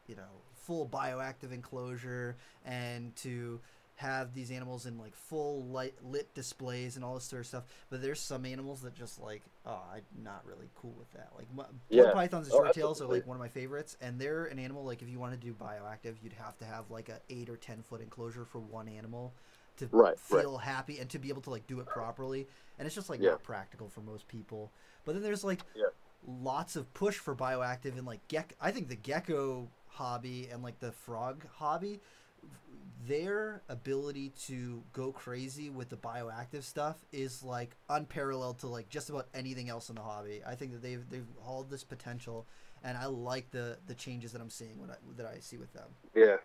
[0.07, 2.35] you know full bioactive enclosure
[2.65, 3.61] and to
[3.95, 7.63] have these animals in like full light lit displays and all this sort of stuff
[7.89, 11.47] but there's some animals that just like oh i'm not really cool with that like
[11.55, 12.03] my, Yeah.
[12.03, 14.59] blood pythons and Oh, short tails are like one of my favorites and they're an
[14.59, 17.49] animal like if you want to do bioactive you'd have to have like a 8
[17.49, 19.33] or 10 foot enclosure for one animal
[19.77, 20.41] to Right, right.
[20.43, 22.47] feel happy and to be able to like do it properly.
[22.79, 23.29] And it's just like Yeah.
[23.31, 24.71] not practical for most people.
[25.05, 25.85] But then there's like Yeah.
[26.27, 28.53] Lots of push for bioactive and like gecko.
[28.61, 32.01] I think the gecko hobby and like the frog hobby
[33.07, 39.09] their ability to go crazy with the bioactive stuff is like unparalleled to like just
[39.09, 40.41] about anything else in the hobby.
[40.45, 42.45] I think that they've they've all this potential,
[42.83, 45.71] and I like the the changes that I'm seeing when I, that I see with
[45.73, 45.89] them.
[46.15, 46.37] Yeah,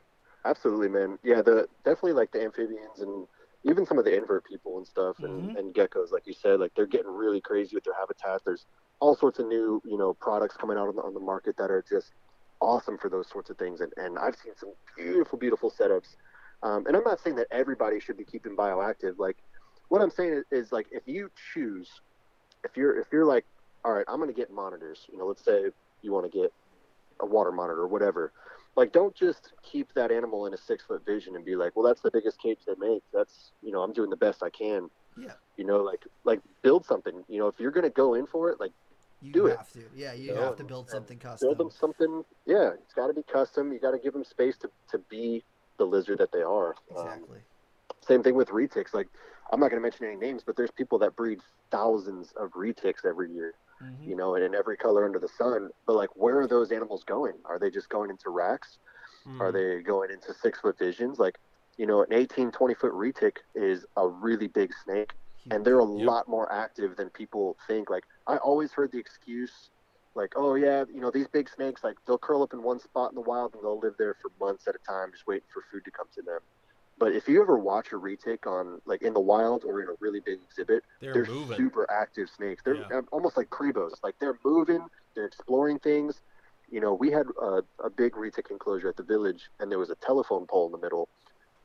[0.44, 1.18] absolutely, man.
[1.24, 3.26] Yeah, the definitely like the amphibians and
[3.64, 5.58] even some of the invert people and stuff and, Mhm.
[5.58, 8.42] and geckos, like you said, like they're getting really crazy with their habitat.
[8.44, 8.66] There's
[9.02, 11.70] all sorts of new, you know, products coming out on the, on the market that
[11.72, 12.12] are just
[12.60, 13.80] awesome for those sorts of things.
[13.80, 16.14] And, and I've seen some beautiful, beautiful setups.
[16.62, 19.18] Um, and I'm not saying that everybody should be keeping bioactive.
[19.18, 19.38] Like,
[19.88, 21.88] what I'm saying is, is like if you choose,
[22.62, 23.44] if you're if you're like,
[23.84, 25.00] all right, I'm going to get monitors.
[25.10, 25.64] You know, let's say
[26.02, 26.52] you want to get
[27.20, 28.32] a water monitor or whatever
[28.74, 31.86] like don't just keep that animal in a six foot vision and be like well
[31.86, 34.88] that's the biggest cage they make that's you know i'm doing the best i can
[35.16, 35.32] Yeah.
[35.56, 38.50] you know like like build something you know if you're going to go in for
[38.50, 38.72] it like
[39.22, 39.56] You Do it.
[39.56, 41.48] have to, yeah, you You know, have to build something custom.
[41.48, 44.56] build them something yeah it's got to be custom you got to give them space
[44.58, 45.42] to, to be
[45.78, 47.40] the lizard that they are Um, Exactly.
[48.02, 49.08] same thing with retics like
[49.52, 51.38] i'm not going to mention any names but there's people that breed
[51.70, 54.08] thousands of retics every year Mhm.
[54.08, 57.02] you know and in every color under the sun but like where are those animals
[57.04, 58.78] going are they just going into racks
[59.40, 59.56] Are Mhm.
[59.56, 61.18] they going into six foot visions?
[61.18, 61.36] Like,
[61.78, 65.10] you know, an 18, 20 foot retic is a really big snake,
[65.50, 66.06] and they're a Yep.
[66.06, 67.90] lot more active than people think.
[67.90, 69.70] Like, I always heard the excuse,
[70.14, 73.10] like, oh, yeah, you know, these big snakes, like, they'll curl up in one spot
[73.10, 75.62] in the wild and they'll live there for months at a time just waiting for
[75.72, 76.40] food to come to them.
[76.98, 79.94] But if you ever watch a retic on, like, in the wild or in a
[80.00, 81.26] really big exhibit, They're, they're
[81.56, 82.62] super active snakes.
[82.62, 82.98] They're Yeah.
[82.98, 83.94] uh, almost like Cribos.
[84.02, 86.22] Like they're moving, they're exploring things.
[86.70, 89.90] You know, we had a, a big retic enclosure at the village, and there was
[89.90, 91.08] a telephone pole in the middle,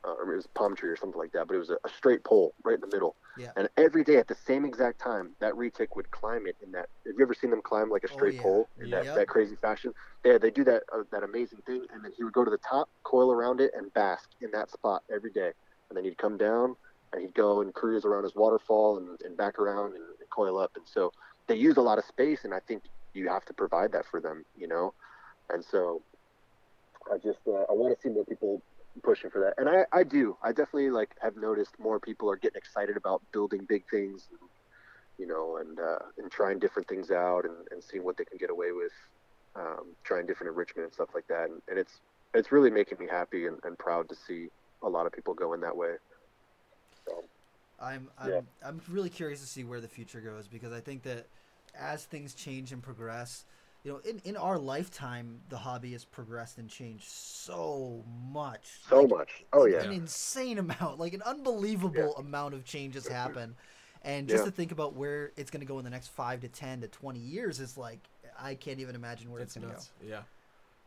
[0.06, 1.46] uh, or it was a palm tree or something like that.
[1.46, 3.16] But it was a, a straight pole right in the middle.
[3.36, 3.52] Yeah.
[3.56, 6.56] And every day at the same exact time, that retic would climb it.
[6.62, 8.42] In that, have you ever seen them climb like a Oh, straight yeah.
[8.42, 9.14] pole in that, Yep.
[9.16, 9.92] that crazy fashion?
[10.24, 12.58] Yeah, they do that uh, that amazing thing, and then he would go to the
[12.68, 15.52] top, coil around it, and bask in that spot every day.
[15.88, 16.74] And then he'd come down,
[17.12, 20.58] and he'd go and cruise around his waterfall and, and back around and, and coil
[20.58, 20.72] up.
[20.76, 21.12] And so
[21.46, 22.82] they use a lot of space, and I think
[23.14, 24.94] you have to provide that for them, you know.
[25.50, 26.02] And so
[27.12, 28.62] I just uh, I want to see more people
[29.00, 30.36] pushing for that, and I I do.
[30.42, 34.40] I definitely like have noticed more people are getting excited about building big things, and,
[35.18, 38.38] you know, and uh, and trying different things out and, and seeing what they can
[38.38, 38.92] get away with,
[39.56, 41.50] um, trying different enrichment and stuff like that.
[41.50, 42.00] And, and it's
[42.34, 44.48] it's really making me happy and, and proud to see
[44.82, 45.94] a lot of people going that way.
[47.06, 47.24] So,
[47.80, 48.40] I'm I'm, Yeah.
[48.62, 51.26] I'm really curious to see where the future goes because I think that
[51.78, 53.44] as things change and progress,
[53.88, 58.68] you know, in, in our lifetime, the hobby has progressed and changed so much.
[58.88, 59.44] so Like, much.
[59.54, 59.82] Oh yeah.
[59.82, 63.54] An insane amount, like an unbelievable amount of changes happen.
[64.02, 64.50] And just Yeah.
[64.50, 66.88] to think about where it's going to go in the next five to 10 to
[66.88, 68.00] 20 years is like,
[68.38, 70.06] I can't even imagine where it's, It's going to go.
[70.06, 70.22] Yeah.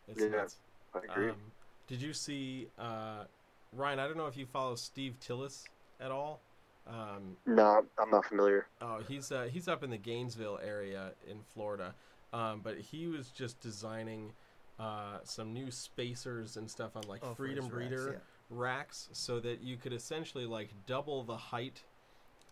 [0.08, 0.30] It's Yeah.
[0.30, 0.58] nuts.
[0.94, 1.30] I agree.
[1.32, 1.52] Um,
[1.88, 3.24] did you see uh,
[3.74, 4.00] Ryan?
[4.00, 5.64] I don't know if you follow Steve Tillis
[6.00, 6.40] at all.
[6.88, 8.68] Um, no, I'm not familiar.
[8.82, 11.94] oh, he's uh, he's up in the Gainesville area in Florida,
[12.34, 14.34] um, but he was just designing
[14.80, 18.20] uh, some new spacers and stuff on like Oh, Freedom his racks, Breeder yeah.
[18.50, 21.84] racks, so that you could essentially like double the height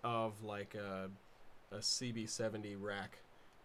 [0.03, 1.09] of like a,
[1.71, 3.19] a CB70 rack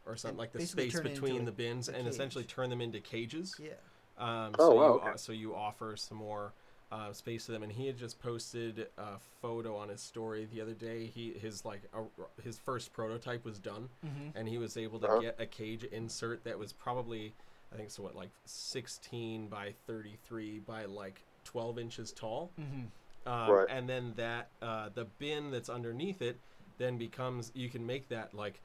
[0.06, 2.44] or something And like the space turn it into between the bins, a and essentially
[2.44, 3.56] turn them into cages.
[3.58, 3.80] Yeah.
[4.16, 5.12] Um, Oh, so, wow, you, okay.
[5.16, 6.54] so you offer some more
[6.94, 10.60] uh, space to them, and he had just posted a photo on his story the
[10.60, 11.06] other day.
[11.06, 12.02] He his like a,
[12.42, 14.36] his first prototype was done, Mm-hmm.
[14.38, 15.20] and he was able to Uh-huh.
[15.20, 17.32] get a cage insert that was probably
[17.72, 22.50] I think so what like 16 by 33 by like 12 inches tall.
[22.60, 23.28] Mm-hmm.
[23.32, 23.66] Um, Right.
[23.68, 26.38] And then that uh, the bin that's underneath it
[26.78, 28.60] then becomes you can make that like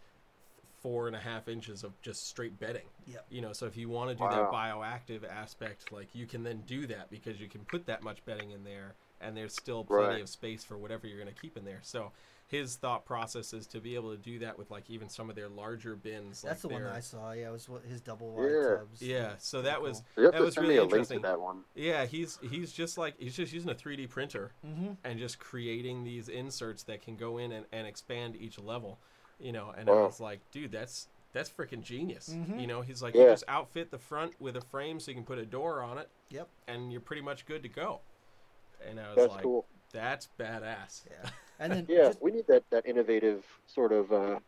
[0.82, 2.86] four and a half inches of just straight bedding.
[3.08, 3.26] Yep.
[3.30, 6.64] You know, so if you want to do that bioactive aspect, like you can then
[6.68, 10.06] do that because you can put that much bedding in there, and there's still plenty
[10.08, 10.22] Right.
[10.22, 11.80] of space for whatever you're going to keep in there.
[11.82, 12.12] So
[12.48, 15.36] his thought process is to be able to do that with like even some of
[15.36, 16.42] their larger bins.
[16.42, 17.32] That's like the one that I saw.
[17.32, 18.76] Yeah, it was what his double wide Yeah.
[18.78, 19.02] tubs.
[19.04, 21.22] Yeah, so that was You that was really me a link to interesting.
[21.24, 21.64] that one.
[21.76, 24.94] Yeah, he's he's just like he's just using a 3D printer Mm-hmm.
[25.04, 29.00] and just creating these inserts that can go in and, and expand each level
[29.40, 30.04] you know and Wow.
[30.04, 32.60] i was like dude that's that's freaking genius Mhm.
[32.60, 33.24] you know he's like Yeah.
[33.24, 35.98] you just outfit the front with a frame so you can put a door on
[35.98, 36.50] it Yep.
[36.68, 38.02] and you're pretty much good to go
[38.88, 39.66] and i was That's like cool.
[39.94, 41.30] that's badass Yeah.
[41.62, 44.40] And then Yeah, just, we need that, that innovative sort of uh,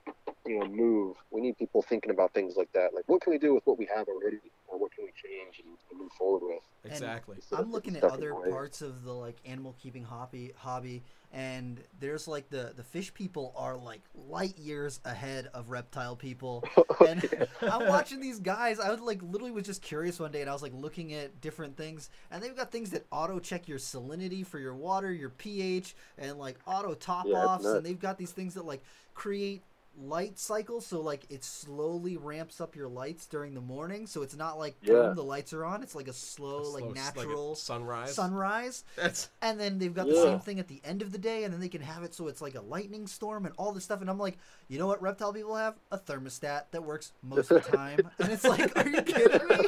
[0.45, 1.17] you know move.
[1.29, 2.93] We need people thinking about things like that.
[2.93, 4.39] Like, what can we do with what we have already?
[4.71, 6.63] Or what can we change and, and move forward with.
[6.83, 7.35] Exactly.
[7.35, 8.51] Instead of I'm looking at other your ways.
[8.51, 13.53] parts of the like animal keeping hobby hobby and there's like the the fish people
[13.55, 17.23] are like light years ahead of reptile people oh, and
[17.67, 20.53] I'm watching these guys I was like literally was just curious one day and I
[20.53, 24.45] was like looking at different things and they've got things that auto check your salinity
[24.45, 28.31] for your water your pH and like auto top Yeah, offs and they've got these
[28.31, 29.61] things that like create
[29.97, 34.35] light cycle, so like it slowly ramps up your lights during the morning so it's
[34.35, 34.93] not like Yeah.
[34.93, 38.15] boom the lights are on it's like a slow, Slow- like a natural sunrise.
[38.15, 41.43] sunrise That's and then they've got the same thing at the end of the day
[41.43, 43.83] and then they can have it so it's like a lightning storm and all this
[43.83, 44.37] stuff and i'm like
[44.69, 48.31] you know what reptile people have a thermostat that works most of the time and
[48.31, 49.67] it's like are you kidding me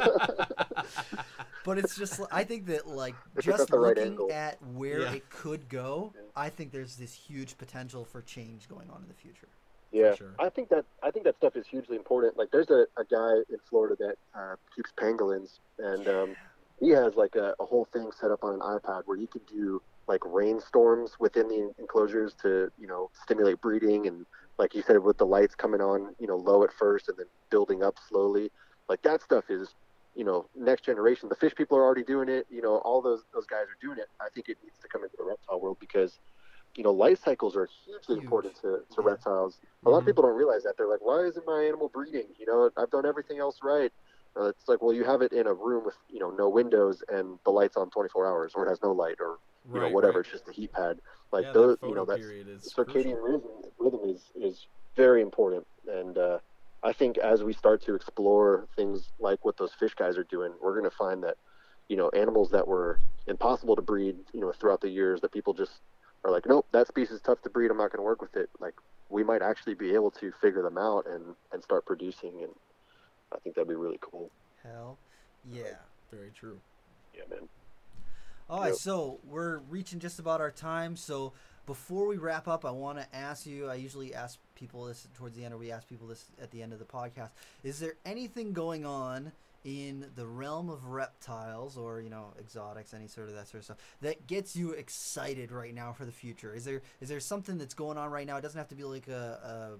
[1.65, 5.01] but it's just i think that like it's just at the right looking at where
[5.01, 5.13] Yeah.
[5.13, 6.21] it could go Yeah.
[6.36, 9.47] i think there's this huge potential for change going on in the future
[9.93, 10.31] Yeah, sure.
[10.39, 12.35] I think that I think that stuff is hugely important.
[12.35, 16.35] Like, there's a, a guy in Florida that uh, keeps pangolins, and um,
[16.79, 19.41] he has like a, a whole thing set up on an iPad where you can
[19.47, 24.25] do like rainstorms within the enclosures to you know stimulate breeding, and
[24.57, 27.27] like you said, with the lights coming on, you know, low at first and then
[27.51, 28.51] building up slowly.
[28.89, 29.75] Like that stuff is,
[30.15, 31.29] you know, next generation.
[31.29, 32.47] The fish people are already doing it.
[32.49, 34.07] You know, all those those guys are doing it.
[34.19, 36.17] I think it needs to come into the reptile world because.
[36.76, 38.24] You know, life cycles are hugely Huge.
[38.24, 39.03] important to, to Yeah.
[39.03, 39.59] reptiles.
[39.86, 40.07] A lot of Mhm.
[40.07, 40.76] people don't realize that.
[40.78, 42.28] They're like, why isn't my animal breeding?
[42.38, 43.91] You know, I've done everything else right.
[44.36, 47.03] Uh, it's like, well, you have it in a room with, you know, no windows
[47.09, 49.38] and the light's on 24 hours, or it has no light, or
[49.74, 50.19] you know, whatever.
[50.19, 50.26] right.
[50.26, 50.99] It's just a heat pad.
[51.32, 55.21] Like yeah, those, you know, photo that's period is circadian rhythm, rhythm is is very
[55.21, 55.65] important.
[55.88, 56.39] And uh,
[56.84, 60.53] I think as we start to explore things like what those fish guys are doing,
[60.61, 61.38] we're going to find that,
[61.89, 65.53] you know, animals that were impossible to breed, you know, throughout the years that people
[65.53, 65.82] just
[66.24, 67.69] are like, nope, that species is tough to breed.
[67.71, 68.49] I'm not going to work with it.
[68.59, 68.76] Like
[69.09, 72.34] we might actually be able to figure them out and and start producing.
[72.41, 72.51] And
[73.34, 74.30] I think that'd be really cool.
[74.63, 74.97] hell
[75.51, 75.76] yeah
[76.11, 76.59] Very true.
[77.15, 77.49] Yeah, man.
[78.49, 78.76] All right, Yep.
[78.78, 80.95] so we're reaching just about our time.
[80.95, 81.34] So
[81.65, 83.69] before we wrap up, I want to ask you.
[83.69, 86.61] I usually ask people this towards the end, or we ask people this at the
[86.61, 87.30] end of the podcast.
[87.63, 89.32] Is there anything going on
[89.64, 93.66] in the realm of reptiles, or you know, exotics, any sort of that sort of
[93.66, 96.53] stuff, that gets you excited right now for the future?
[96.53, 98.38] Is there is there something that's going on right now?
[98.38, 99.76] It doesn't have to be like a.
[99.78, 99.80] a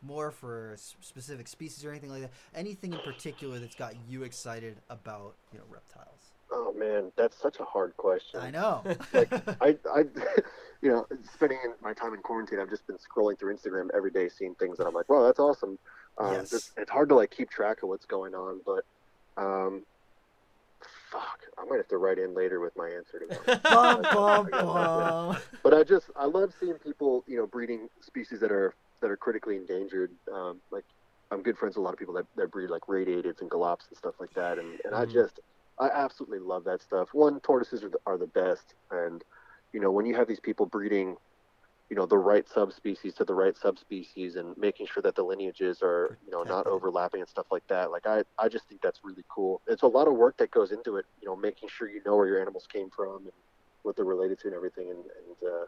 [0.00, 2.30] more for specific species or anything like that.
[2.54, 6.34] Anything in particular that's got you excited about, you know, reptiles?
[6.52, 8.38] Oh man, that's such a hard question.
[8.38, 8.84] I know.
[9.60, 10.04] I, I,
[10.82, 11.04] you know,
[11.34, 14.78] spending my time in quarantine, I've just been scrolling through Instagram every day, seeing things
[14.78, 15.80] that I'm like, wow, that's awesome.
[16.16, 16.70] Um, Yes.
[16.76, 18.84] it's hard to like keep track of what's going on, but,
[19.38, 19.82] um,
[21.10, 23.62] fuck, I might have to write in later with my answer to that.
[23.70, 25.36] bum, bum, bum.
[25.62, 29.16] but I just, I love seeing people, you know, breeding species that are that are
[29.16, 30.10] critically endangered.
[30.32, 30.84] Um, like,
[31.30, 33.88] I'm good friends with a lot of people that, that breed like radiateds and galops
[33.90, 35.12] and stuff like that, and and I Mhm.
[35.12, 35.40] just,
[35.78, 37.08] I absolutely love that stuff.
[37.12, 39.22] One, tortoises are the, are the best, and
[39.72, 41.16] you know, when you have these people breeding,
[41.90, 45.80] you know, the right subspecies to the right subspecies, and making sure that the lineages
[45.82, 47.90] are, you know, not overlapping and stuff like that.
[47.90, 49.62] Like, I, I just think that's really cool.
[49.66, 51.06] It's a lot of work that goes into it.
[51.22, 53.32] You know, making sure you know where your animals came from and
[53.82, 55.64] what they're related to and everything, and, and uh,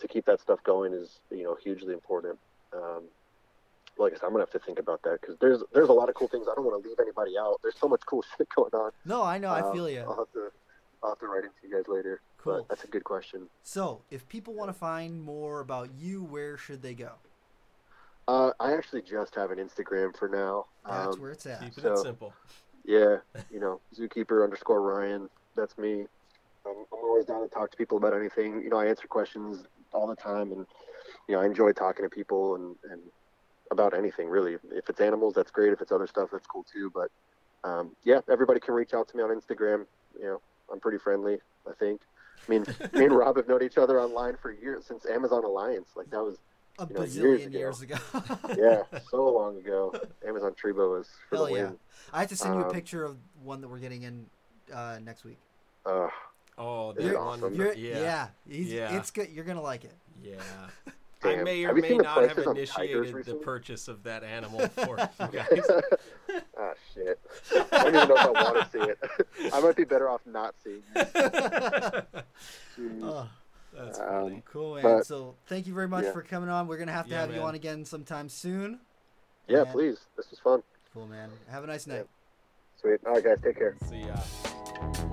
[0.00, 2.38] to keep that stuff going is, you know, hugely important.
[2.72, 3.04] Um,
[3.96, 6.08] like I said, I'm gonna have to think about that because there's there's a lot
[6.08, 6.46] of cool things.
[6.50, 7.60] I don't want to leave anybody out.
[7.62, 8.90] There's so much cool shit going on.
[9.04, 9.50] No, I know.
[9.50, 10.00] I feel you.
[10.00, 10.50] I'll have to
[11.02, 12.20] I'll have to write into you guys later.
[12.44, 12.58] Cool.
[12.58, 13.48] But that's a good question.
[13.62, 17.12] So, if people want to find more about you, where should they go?
[18.28, 20.66] Uh, I actually just have an Instagram for now.
[20.86, 21.60] That's Um, where it's at.
[21.60, 22.34] Keeping So- it simple.
[22.84, 23.20] Yeah,
[23.50, 25.30] you know, zookeeper underscore Ryan.
[25.56, 26.06] That's me.
[26.66, 28.62] I'm, I'm always down to talk to people about anything.
[28.62, 30.66] You know, I answer questions all the time, and
[31.26, 33.00] you know, I enjoy talking to people and and
[33.70, 34.58] about anything really.
[34.70, 35.72] If it's animals, that's great.
[35.72, 36.90] If it's other stuff, that's cool too.
[36.90, 37.10] But
[37.66, 39.86] um, yeah, everybody can reach out to me on Instagram.
[40.18, 40.40] You know,
[40.70, 41.40] I'm pretty friendly.
[41.66, 42.02] I think.
[42.46, 45.90] I mean, me and Rob have known each other online for years since Amazon Alliance.
[45.96, 46.36] Like that was
[46.78, 47.96] A you know, bazillion years years ago.
[48.58, 49.94] yeah, so long ago.
[50.26, 51.70] Amazon tree boa was for Hell the yeah.
[52.12, 54.26] I have to send you a Um, picture of one that we're getting in
[54.72, 55.38] uh, next week.
[55.86, 56.08] Uh,
[56.56, 57.26] Oh, Is that it one.
[57.40, 57.54] awesome?
[57.54, 57.98] You're, yeah.
[57.98, 58.96] yeah, he's, Yeah.
[58.96, 59.28] it's good.
[59.30, 59.94] You're gonna like it.
[60.22, 60.36] Yeah.
[61.24, 64.60] I may or may not have prices on tigers initiated the purchase of that animal
[64.68, 65.70] for you guys.
[66.58, 67.18] ah, shit.
[67.72, 68.98] I don't even know if I want to see it.
[69.54, 72.06] I might be better off not seeing it.
[73.02, 73.28] Oh,
[73.72, 74.42] That's Um, funny.
[74.50, 74.82] cool, man.
[74.82, 76.12] But- so, thank you very much yeah.
[76.12, 76.66] for coming on.
[76.66, 78.80] We're gonna have to Yeah, have you on again sometime soon.
[79.48, 79.98] yeah, And- please.
[80.16, 80.62] This was fun.
[80.92, 81.30] Cool, man.
[81.50, 82.06] Have a nice night.
[82.80, 83.00] Sweet.
[83.06, 83.38] All right, guys.
[83.42, 83.76] Take care.
[83.88, 85.10] See ya.